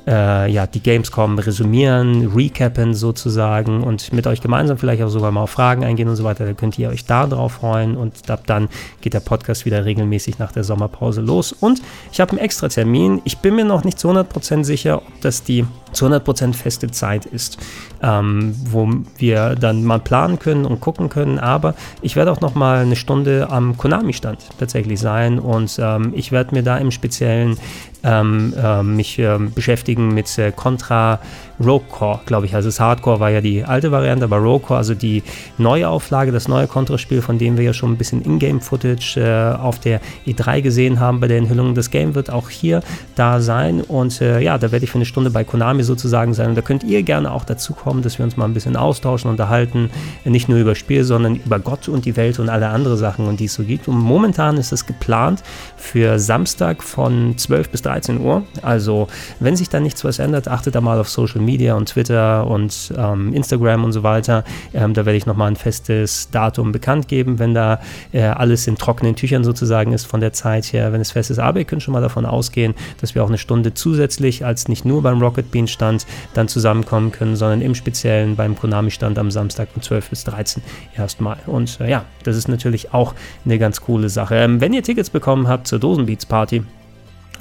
äh, 0.09 0.51
ja, 0.51 0.67
die 0.67 0.81
Gamescom 0.81 1.39
resümieren, 1.39 2.33
recappen 2.35 2.95
sozusagen 2.95 3.83
und 3.83 4.13
mit 4.13 4.27
euch 4.27 4.41
gemeinsam 4.41 4.79
vielleicht 4.79 5.03
auch 5.03 5.11
sogar 5.11 5.31
mal 5.31 5.43
auf 5.43 5.51
Fragen 5.51 5.85
eingehen 5.85 6.09
und 6.09 6.17
so 6.17 6.25
weiter. 6.25 6.47
Da 6.47 6.55
könnt 6.55 6.79
ihr 6.79 6.89
euch 6.89 7.05
da 7.05 7.27
drauf 7.27 7.53
freuen 7.53 7.97
und 7.97 8.31
ab 8.31 8.45
dann 8.47 8.69
geht 9.03 9.13
der 9.13 9.21
Podcast 9.21 9.67
wieder 9.67 9.85
regelmäßig 9.85 10.39
nach 10.39 10.51
der 10.51 10.65
Sommerpause 10.65 11.21
los. 11.21 11.53
Und 11.53 11.83
ich 12.11 12.21
habe 12.21 12.33
einen 12.33 12.41
extra 12.41 12.69
Termin. 12.69 13.21
Ich 13.25 13.39
bin 13.39 13.55
mir 13.55 13.67
noch 13.67 13.85
nicht 13.85 13.99
zu 13.99 14.09
100% 14.11 14.65
sicher, 14.65 14.99
ob 14.99 15.21
das 15.21 15.43
die 15.43 15.67
zu 15.93 16.07
100% 16.07 16.55
feste 16.55 16.91
Zeit 16.91 17.27
ist, 17.27 17.59
ähm, 18.03 18.55
wo 18.71 18.89
wir 19.17 19.55
dann 19.57 19.85
mal 19.85 20.01
planen 20.01 20.39
können 20.39 20.65
und 20.65 20.81
gucken 20.81 21.09
können. 21.09 21.39
Aber 21.39 21.75
ich 22.03 22.17
werde 22.17 22.33
auch 22.33 22.41
noch 22.41 22.55
mal 22.55 22.79
eine 22.79 22.97
Stunde 22.97 23.49
am 23.51 23.77
Konami-Stand 23.77 24.39
tatsächlich 24.59 25.01
sein 25.01 25.39
und 25.39 25.79
ähm, 25.81 26.13
ich 26.15 26.33
werde 26.33 26.55
mir 26.55 26.63
da 26.63 26.79
im 26.79 26.91
Speziellen 26.91 27.57
ähm, 28.05 28.55
äh, 28.57 28.83
mich 28.83 29.19
äh, 29.19 29.39
beschäftigen 29.55 30.15
mit 30.15 30.39
äh, 30.39 30.53
Contra 30.53 31.19
Rogue 31.61 31.87
Core, 31.91 32.21
glaube 32.27 32.47
ich. 32.47 32.55
Also 32.55 32.69
das 32.69 32.79
Hardcore 32.79 33.19
war 33.19 33.31
ja 33.31 33.41
die 33.41 33.65
alte 33.65 33.91
Variante, 33.91 34.25
aber 34.25 34.39
Rogue 34.39 34.61
Core, 34.61 34.79
also 34.79 34.95
die 34.95 35.23
neue 35.57 35.89
Auflage, 35.89 36.31
das 36.31 36.47
neue 36.47 36.69
Contra-Spiel, 36.69 37.23
von 37.23 37.39
dem 37.39 37.57
wir 37.57 37.65
ja 37.65 37.73
schon 37.73 37.93
ein 37.93 37.97
bisschen 37.97 38.25
Ingame-Footage 38.25 39.17
äh, 39.17 39.57
auf 39.57 39.81
der 39.81 40.01
E3 40.27 40.63
gesehen 40.63 41.01
haben 41.01 41.19
bei 41.19 41.27
der 41.27 41.39
Enthüllung. 41.39 41.75
Das 41.75 41.91
Game 41.91 42.15
wird 42.15 42.31
auch 42.31 42.51
hier 42.51 42.83
da 43.17 43.41
sein 43.41 43.81
und 43.81 44.21
äh, 44.21 44.41
ja, 44.41 44.59
da 44.59 44.71
werde 44.71 44.85
ich 44.85 44.91
für 44.91 44.99
eine 44.99 45.05
Stunde 45.05 45.31
bei 45.31 45.43
Konami 45.43 45.78
sozusagen 45.85 46.35
sein 46.35 46.51
und 46.51 46.55
da 46.55 46.63
könnt 46.63 46.85
ihr 46.85 47.03
gerne 47.03 47.33
auch 47.33 47.45
dazu 47.45 47.75
kommen, 47.75 48.03
dass 48.03 48.19
wir 48.19 48.25
uns 48.25 48.37
mal 48.37 48.45
ein 48.45 48.55
bisschen 48.55 48.77
austauschen, 48.77 49.31
unterhalten, 49.31 49.91
nicht 50.25 50.49
nur 50.49 50.59
über 50.59 50.75
Spiel, 50.75 51.05
sondern 51.05 51.37
über 51.37 51.59
Gott 51.59 51.89
und 51.89 52.05
die 52.05 52.17
Welt 52.17 52.39
und 52.39 52.49
alle 52.49 52.69
andere 52.69 52.97
Sachen, 52.97 53.37
die 53.37 53.45
es 53.45 53.55
so 53.55 53.63
gibt. 53.63 53.89
Und 53.89 53.99
momentan 53.99 54.57
ist 54.57 54.73
es 54.73 54.87
geplant 54.87 55.43
für 55.77 56.19
Samstag 56.19 56.83
von 56.83 57.37
12 57.37 57.71
bis 57.71 57.83
13 57.83 58.21
Uhr. 58.21 58.43
Also 58.63 59.09
wenn 59.41 59.57
sich 59.57 59.69
da 59.69 59.81
nichts 59.81 60.05
was 60.05 60.19
ändert, 60.19 60.49
achtet 60.49 60.75
da 60.75 60.81
mal 60.81 60.99
auf 60.99 61.09
Social 61.09 61.41
Media 61.41 61.59
Media 61.59 61.75
und 61.75 61.87
Twitter 61.87 62.47
und 62.47 62.93
ähm, 62.97 63.33
Instagram 63.35 63.85
und 63.85 63.93
so 63.93 64.03
weiter. 64.03 64.45
Ähm, 64.73 64.95
da 64.95 65.05
werde 65.07 65.17
ich 65.17 65.27
nochmal 65.27 65.51
ein 65.51 65.57
festes 65.57 66.31
Datum 66.31 66.73
bekannt 66.73 67.09
geben, 67.09 67.39
wenn 67.39 67.55
da 67.55 67.81
äh, 68.13 68.23
alles 68.23 68.67
in 68.67 68.77
trockenen 68.77 69.17
Tüchern 69.17 69.45
sozusagen 69.45 69.93
ist 69.93 70.07
von 70.07 70.21
der 70.21 70.33
Zeit 70.33 70.73
her, 70.73 70.93
wenn 70.93 71.01
es 71.01 71.11
fest 71.11 71.31
ist. 71.31 71.39
Aber 71.39 71.59
ihr 71.59 71.65
könnt 71.65 71.83
schon 71.83 71.93
mal 71.93 72.01
davon 72.01 72.27
ausgehen, 72.27 72.75
dass 73.01 73.15
wir 73.15 73.25
auch 73.25 73.29
eine 73.29 73.39
Stunde 73.39 73.75
zusätzlich 73.75 74.45
als 74.45 74.69
nicht 74.69 74.85
nur 74.85 75.03
beim 75.03 75.21
Rocket 75.21 75.51
Bean 75.51 75.68
Stand 75.69 76.07
dann 76.35 76.49
zusammenkommen 76.49 77.13
können, 77.13 77.37
sondern 77.37 77.61
im 77.61 77.75
Speziellen 77.75 78.37
beim 78.37 78.57
Konami 78.57 78.91
Stand 78.91 79.19
am 79.19 79.31
Samstag 79.31 79.69
von 79.71 79.83
12 79.83 80.11
bis 80.11 80.25
13 80.25 80.63
erstmal. 80.97 81.39
Und 81.47 81.81
äh, 81.81 81.91
ja, 81.91 82.05
das 82.25 82.37
ist 82.37 82.49
natürlich 82.49 82.93
auch 82.93 83.15
eine 83.45 83.59
ganz 83.59 83.81
coole 83.81 84.09
Sache. 84.09 84.37
Ähm, 84.37 84.61
wenn 84.61 84.73
ihr 84.73 84.83
Tickets 84.83 85.11
bekommen 85.11 85.49
habt 85.49 85.67
zur 85.67 85.79
Dosenbeats 85.79 86.27
Party, 86.27 86.63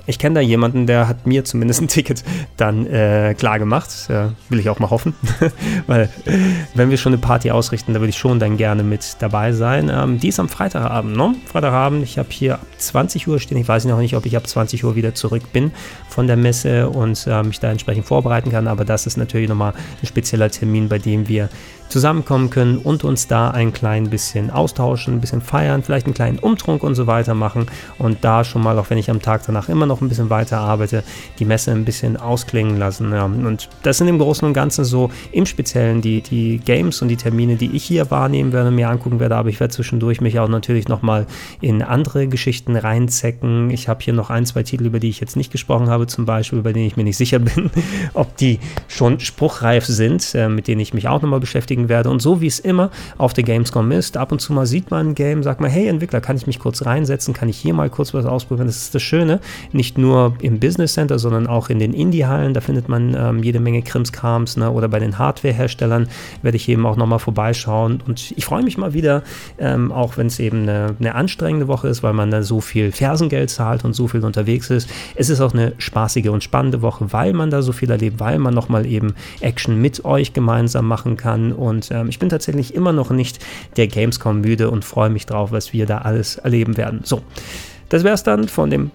ich 0.08 0.18
kenne 0.18 0.36
da 0.36 0.42
jemanden, 0.42 0.88
der 0.88 1.08
hat 1.08 1.28
mir 1.28 1.44
zumindest 1.44 1.82
ein 1.82 1.90
Ticket 1.90 2.24
dann 2.56 2.88
äh, 2.88 3.36
klar 3.38 3.60
gemacht. 3.60 3.90
Äh, 4.10 4.30
will 4.50 4.60
ich 4.60 4.70
auch 4.70 4.80
mal 4.80 4.90
hoffen. 4.90 5.14
Weil, 5.88 6.10
wenn 6.74 6.90
wir 6.90 6.98
schon 6.98 7.14
eine 7.14 7.22
Party 7.22 7.52
ausrichten, 7.52 7.94
da 7.94 8.00
würde 8.00 8.10
ich 8.10 8.18
schon 8.18 8.40
dann 8.40 8.56
gerne 8.56 8.84
mit 8.84 9.18
dabei 9.20 9.52
sein. 9.52 9.92
Ähm, 9.94 10.20
die 10.20 10.30
ist 10.30 10.40
am 10.40 10.48
Freitagabend, 10.48 11.16
ne? 11.16 11.36
Freitagabend, 11.46 12.04
ich 12.04 12.18
habe 12.18 12.30
hier 12.32 12.56
ab 12.56 12.66
20 12.78 13.28
Uhr 13.28 13.40
stehen. 13.40 13.58
Ich 13.58 13.68
weiß 13.68 13.84
noch 13.86 14.00
nicht, 14.00 14.16
ob 14.16 14.26
ich 14.26 14.38
ab 14.38 14.48
20 14.48 14.86
Uhr 14.86 14.96
wieder 14.96 15.14
zurück 15.14 15.44
bin 15.52 15.72
von 16.10 16.26
der 16.26 16.38
Messe 16.38 16.90
und 16.90 17.28
äh, 17.28 17.44
mich 17.44 17.60
da 17.60 17.70
entsprechend 17.70 18.06
vorbereiten 18.06 18.50
kann. 18.50 18.68
Aber 18.68 18.86
das 18.86 19.08
ist 19.08 19.18
natürlich 19.18 19.50
nochmal 19.50 19.74
ein 20.02 20.08
spezieller 20.08 20.50
Termin, 20.50 20.88
bei 20.88 21.00
dem 21.00 21.28
wir 21.28 21.50
zusammenkommen 21.90 22.50
können 22.50 22.78
und 22.78 23.04
uns 23.04 23.28
da 23.28 23.52
ein 23.52 23.74
klein 23.74 24.10
bisschen 24.10 24.50
austauschen, 24.50 25.16
ein 25.16 25.22
bisschen 25.22 25.42
feiern, 25.42 25.84
vielleicht 25.84 26.06
einen 26.06 26.14
kleinen 26.14 26.40
Umtrunk 26.40 26.84
und 26.84 26.96
so 26.96 27.08
weiter 27.08 27.34
machen 27.34 27.68
und 27.98 28.24
da 28.24 28.44
schon 28.44 28.62
mal, 28.62 28.78
auch 28.80 28.90
wenn 28.90 28.98
ich 28.98 29.10
am 29.10 29.22
Tag 29.22 29.44
danach 29.46 29.70
immer 29.70 29.86
noch 29.86 30.02
ein 30.02 30.10
bisschen 30.10 30.30
weiter 30.30 30.60
arbeite, 30.60 31.04
die 31.40 31.46
Messe 31.46 31.72
ein 31.72 31.86
bisschen 31.86 32.18
ausklingen 32.18 32.78
lassen. 32.78 33.12
Ja. 33.12 33.26
Und 33.26 33.70
das 33.84 33.98
sind 33.98 34.08
im 34.08 34.20
Großen 34.20 34.48
und 34.48 34.54
Ganzen 34.54 34.86
so 34.86 35.10
im 35.32 35.46
Speziellen 35.46 36.02
die, 36.02 36.22
die 36.22 36.60
Games 36.60 37.02
und 37.02 37.08
die 37.08 37.18
Termine, 37.18 37.56
die 37.56 37.76
ich 37.76 37.84
hier 37.84 38.12
wahrnehmen 38.12 38.52
werde, 38.52 38.72
mir 38.72 38.90
angucken 38.90 39.20
werde, 39.20 39.36
aber 39.36 39.50
ich 39.50 39.60
werde 39.60 39.74
zwischendurch 39.74 40.22
mich 40.22 40.40
auch 40.40 40.50
natürlich 40.50 40.88
nochmal 40.88 41.26
in 41.62 41.82
andere 41.82 42.28
Geschichten 42.28 42.76
reinzecken. 42.76 43.70
Ich 43.70 43.88
habe 43.88 44.04
hier 44.04 44.14
noch 44.14 44.30
ein, 44.30 44.46
zwei 44.46 44.64
Titel, 44.64 44.86
über 44.86 45.00
die 45.00 45.10
ich 45.10 45.20
jetzt 45.20 45.36
nicht 45.36 45.52
gesprochen 45.52 45.90
habe, 45.90 46.08
zum 46.08 46.26
Beispiel, 46.26 46.62
bei 46.62 46.74
denen 46.74 46.88
ich 46.88 46.98
mir 46.98 47.04
nicht 47.04 47.18
sicher 47.18 47.40
bin, 47.40 47.72
ob 48.14 48.36
die 48.38 48.60
schon 48.88 49.20
spruchreif 49.20 49.86
sind, 49.86 50.36
äh, 50.36 50.50
mit 50.50 50.68
denen 50.68 50.82
ich 50.82 50.94
mich 50.94 51.08
auch 51.08 51.22
nochmal 51.22 51.40
beschäftige 51.40 51.77
beschäftigen 51.78 51.90
werde. 51.90 52.10
Und 52.10 52.22
so 52.22 52.42
wie 52.42 52.48
es 52.48 52.60
immer 52.60 52.90
auf 53.18 53.34
der 53.34 53.44
Gamescom 53.44 53.92
ist, 53.92 54.18
ab 54.18 54.32
und 54.32 54.40
zu 54.40 54.54
mal 54.54 54.66
sieht 54.66 54.92
man 54.92 55.10
ein 55.10 55.16
Game, 55.16 55.44
sagt 55.44 55.62
man, 55.62 55.70
hey 55.70 55.88
Entwickler, 55.88 56.22
kann 56.22 56.36
ich 56.36 56.48
mich 56.48 56.60
kurz 56.60 56.86
reinsetzen, 56.86 57.34
kann 57.34 57.50
ich 57.50 57.58
hier 57.58 57.74
mal 57.74 57.90
kurz 57.90 58.14
was 58.14 58.26
ausprobieren. 58.26 58.68
Das 58.68 58.78
ist 58.78 58.96
das 58.96 59.02
Schöne, 59.02 59.40
nicht 59.72 59.98
nur 59.98 60.34
im 60.42 60.60
Business 60.60 60.94
Center, 60.94 61.20
sondern 61.20 61.48
auch 61.48 61.70
in 61.70 61.80
den 61.80 61.94
Indie-Hallen, 61.94 62.54
da 62.54 62.62
findet 62.62 62.90
man 62.90 63.16
ähm, 63.18 63.44
jede 63.44 63.60
Menge 63.60 63.82
Krimskrams 63.82 64.58
ne? 64.58 64.72
oder 64.72 64.88
bei 64.88 65.00
den 65.00 65.18
Hardware-Herstellern 65.18 66.08
werde 66.42 66.58
ich 66.58 66.68
eben 66.70 66.86
auch 66.86 66.98
nochmal 66.98 67.20
vorbeischauen. 67.20 68.02
Und 68.06 68.34
ich 68.36 68.46
freue 68.46 68.64
mich 68.64 68.78
mal 68.78 68.94
wieder, 68.94 69.24
ähm, 69.58 69.92
auch 69.92 70.18
wenn 70.18 70.28
es 70.28 70.40
eben 70.40 70.64
eine, 70.64 70.96
eine 71.00 71.16
anstrengende 71.16 71.68
Woche 71.68 71.88
ist, 71.88 72.04
weil 72.04 72.14
man 72.14 72.32
da 72.32 72.44
so 72.44 72.62
viel 72.62 72.92
Fersengeld 72.92 73.50
zahlt 73.50 73.86
und 73.86 73.94
so 73.94 74.08
viel 74.08 74.24
unterwegs 74.24 74.70
ist. 74.70 74.90
Es 75.16 75.30
ist 75.30 75.42
auch 75.42 75.54
eine 75.54 75.74
spaßige 75.78 76.30
und 76.30 76.44
spannende 76.44 76.82
Woche, 76.82 77.12
weil 77.14 77.34
man 77.34 77.50
da 77.50 77.62
so 77.62 77.72
viel 77.72 77.90
erlebt, 77.90 78.20
weil 78.20 78.40
man 78.40 78.54
nochmal 78.54 78.86
eben 78.86 79.14
Action 79.42 79.80
mit 79.82 80.06
euch 80.06 80.34
gemeinsam 80.34 80.88
machen 80.88 81.18
kann 81.18 81.52
und 81.52 81.67
ähm, 81.92 82.10
ich 82.10 82.20
bin 82.20 82.30
tatsächlich 82.30 82.74
immer 82.74 82.94
noch 82.94 83.10
nicht 83.10 83.40
der 83.76 83.88
Gamescom 83.88 84.42
müde 84.42 84.70
und 84.70 84.86
freue 84.86 85.10
mich 85.10 85.26
drauf, 85.26 85.52
was 85.52 85.74
wir 85.74 85.86
da 85.86 86.00
alles 86.00 86.38
erleben 86.38 86.78
werden. 86.78 87.02
So, 87.04 87.22
das 87.90 88.04
wäre 88.04 88.16
es 88.16 88.24
dann 88.24 88.48
von 88.48 88.70
dem 88.70 88.92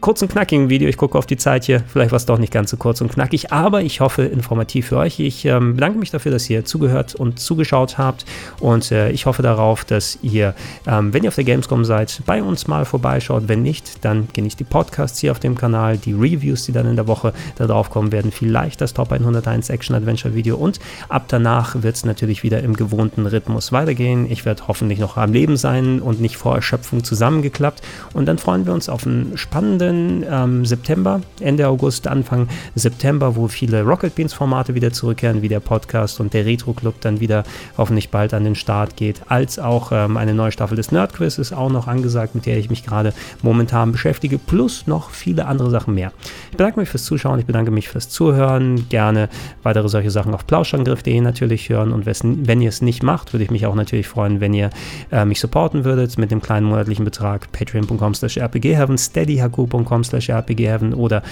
kurzen, 0.00 0.28
knackigen 0.28 0.70
Video. 0.70 0.88
Ich 0.88 0.96
gucke 0.96 1.18
auf 1.18 1.26
die 1.26 1.36
Zeit 1.36 1.64
hier. 1.64 1.82
Vielleicht 1.86 2.10
war 2.10 2.16
es 2.16 2.26
doch 2.26 2.38
nicht 2.38 2.52
ganz 2.52 2.70
so 2.70 2.76
kurz 2.76 3.00
und 3.00 3.12
knackig, 3.12 3.52
aber 3.52 3.82
ich 3.82 4.00
hoffe 4.00 4.22
informativ 4.22 4.88
für 4.88 4.96
euch. 4.96 5.20
Ich 5.20 5.44
ähm, 5.44 5.74
bedanke 5.74 5.98
mich 5.98 6.10
dafür, 6.10 6.32
dass 6.32 6.48
ihr 6.48 6.64
zugehört 6.64 7.14
und 7.14 7.38
zugeschaut 7.38 7.98
habt 7.98 8.24
und 8.60 8.90
äh, 8.92 9.10
ich 9.10 9.26
hoffe 9.26 9.42
darauf, 9.42 9.84
dass 9.84 10.18
ihr, 10.22 10.54
ähm, 10.86 11.12
wenn 11.12 11.22
ihr 11.22 11.28
auf 11.28 11.34
der 11.34 11.44
Gamescom 11.44 11.84
seid, 11.84 12.22
bei 12.24 12.42
uns 12.42 12.66
mal 12.66 12.84
vorbeischaut. 12.84 13.48
Wenn 13.48 13.62
nicht, 13.62 14.04
dann 14.04 14.28
genießt 14.32 14.58
die 14.58 14.64
Podcasts 14.64 15.18
hier 15.18 15.32
auf 15.32 15.40
dem 15.40 15.56
Kanal, 15.56 15.98
die 15.98 16.12
Reviews, 16.12 16.64
die 16.64 16.72
dann 16.72 16.86
in 16.86 16.96
der 16.96 17.06
Woche 17.06 17.32
da 17.56 17.66
drauf 17.66 17.90
kommen 17.90 18.10
werden. 18.10 18.32
Vielleicht 18.32 18.80
das 18.80 18.94
Top 18.94 19.12
101 19.12 19.68
Action 19.68 19.94
Adventure 19.94 20.34
Video 20.34 20.56
und 20.56 20.80
ab 21.08 21.24
danach 21.28 21.82
wird 21.82 21.96
es 21.96 22.04
natürlich 22.04 22.42
wieder 22.42 22.62
im 22.62 22.74
gewohnten 22.74 23.26
Rhythmus 23.26 23.72
weitergehen. 23.72 24.30
Ich 24.30 24.44
werde 24.44 24.62
hoffentlich 24.66 24.98
noch 24.98 25.16
am 25.16 25.32
Leben 25.32 25.56
sein 25.56 26.00
und 26.00 26.20
nicht 26.20 26.36
vor 26.36 26.54
Erschöpfung 26.54 27.04
zusammengeklappt 27.04 27.82
und 28.14 28.26
dann 28.26 28.38
freuen 28.38 28.64
wir 28.64 28.72
uns 28.72 28.88
auf 28.88 29.06
einen 29.06 29.36
spannenden 29.36 29.89
kommenden 29.90 30.24
ähm, 30.30 30.64
September, 30.64 31.20
Ende 31.40 31.68
August, 31.68 32.06
Anfang 32.06 32.48
September, 32.74 33.36
wo 33.36 33.48
viele 33.48 33.82
Rocket 33.82 34.14
Beans 34.14 34.32
Formate 34.32 34.74
wieder 34.74 34.92
zurückkehren, 34.92 35.42
wie 35.42 35.48
der 35.48 35.60
Podcast 35.60 36.20
und 36.20 36.32
der 36.32 36.46
Retro 36.46 36.72
Club 36.72 36.94
dann 37.00 37.20
wieder 37.20 37.44
hoffentlich 37.76 38.10
bald 38.10 38.34
an 38.34 38.44
den 38.44 38.54
Start 38.54 38.96
geht, 38.96 39.22
als 39.28 39.58
auch 39.58 39.90
ähm, 39.92 40.16
eine 40.16 40.34
neue 40.34 40.52
Staffel 40.52 40.76
des 40.76 40.92
Nerd 40.92 41.14
Quiz 41.14 41.38
ist 41.38 41.52
auch 41.52 41.70
noch 41.70 41.88
angesagt, 41.88 42.34
mit 42.34 42.46
der 42.46 42.58
ich 42.58 42.70
mich 42.70 42.84
gerade 42.84 43.12
momentan 43.42 43.92
beschäftige, 43.92 44.38
plus 44.38 44.86
noch 44.86 45.10
viele 45.10 45.46
andere 45.46 45.70
Sachen 45.70 45.94
mehr. 45.94 46.12
Ich 46.50 46.56
bedanke 46.56 46.80
mich 46.80 46.88
fürs 46.88 47.04
Zuschauen, 47.04 47.38
ich 47.38 47.46
bedanke 47.46 47.70
mich 47.70 47.88
fürs 47.88 48.08
Zuhören, 48.08 48.88
gerne 48.88 49.28
weitere 49.62 49.88
solche 49.88 50.10
Sachen 50.10 50.34
auf 50.34 50.46
plauschangriff.de 50.46 51.20
natürlich 51.20 51.68
hören 51.68 51.92
und 51.92 52.06
wenn 52.06 52.60
ihr 52.60 52.68
es 52.68 52.82
nicht 52.82 53.02
macht, 53.02 53.32
würde 53.32 53.44
ich 53.44 53.50
mich 53.50 53.66
auch 53.66 53.74
natürlich 53.74 54.08
freuen, 54.08 54.40
wenn 54.40 54.54
ihr 54.54 54.70
äh, 55.10 55.24
mich 55.24 55.40
supporten 55.40 55.84
würdet 55.84 56.18
mit 56.18 56.30
dem 56.30 56.40
kleinen 56.40 56.66
monatlichen 56.66 57.04
Betrag 57.04 57.50
patreon.com 57.52 58.14
slash 58.14 58.38
rpgheaven, 58.38 58.96
steadyhq.com 58.98 59.79
patreon.com 59.84 60.04
slash 60.04 60.30
rpgheaven 60.30 60.94
oder 60.94 61.22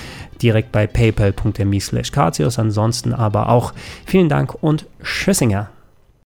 direkt 0.43 0.73
bei 0.73 0.87
paypal.me 0.87 1.81
slash 1.81 2.13
Ansonsten 2.59 3.13
aber 3.13 3.49
auch 3.49 3.73
vielen 4.05 4.29
Dank 4.29 4.55
und 4.63 4.87
Tschüssinger. 5.03 5.69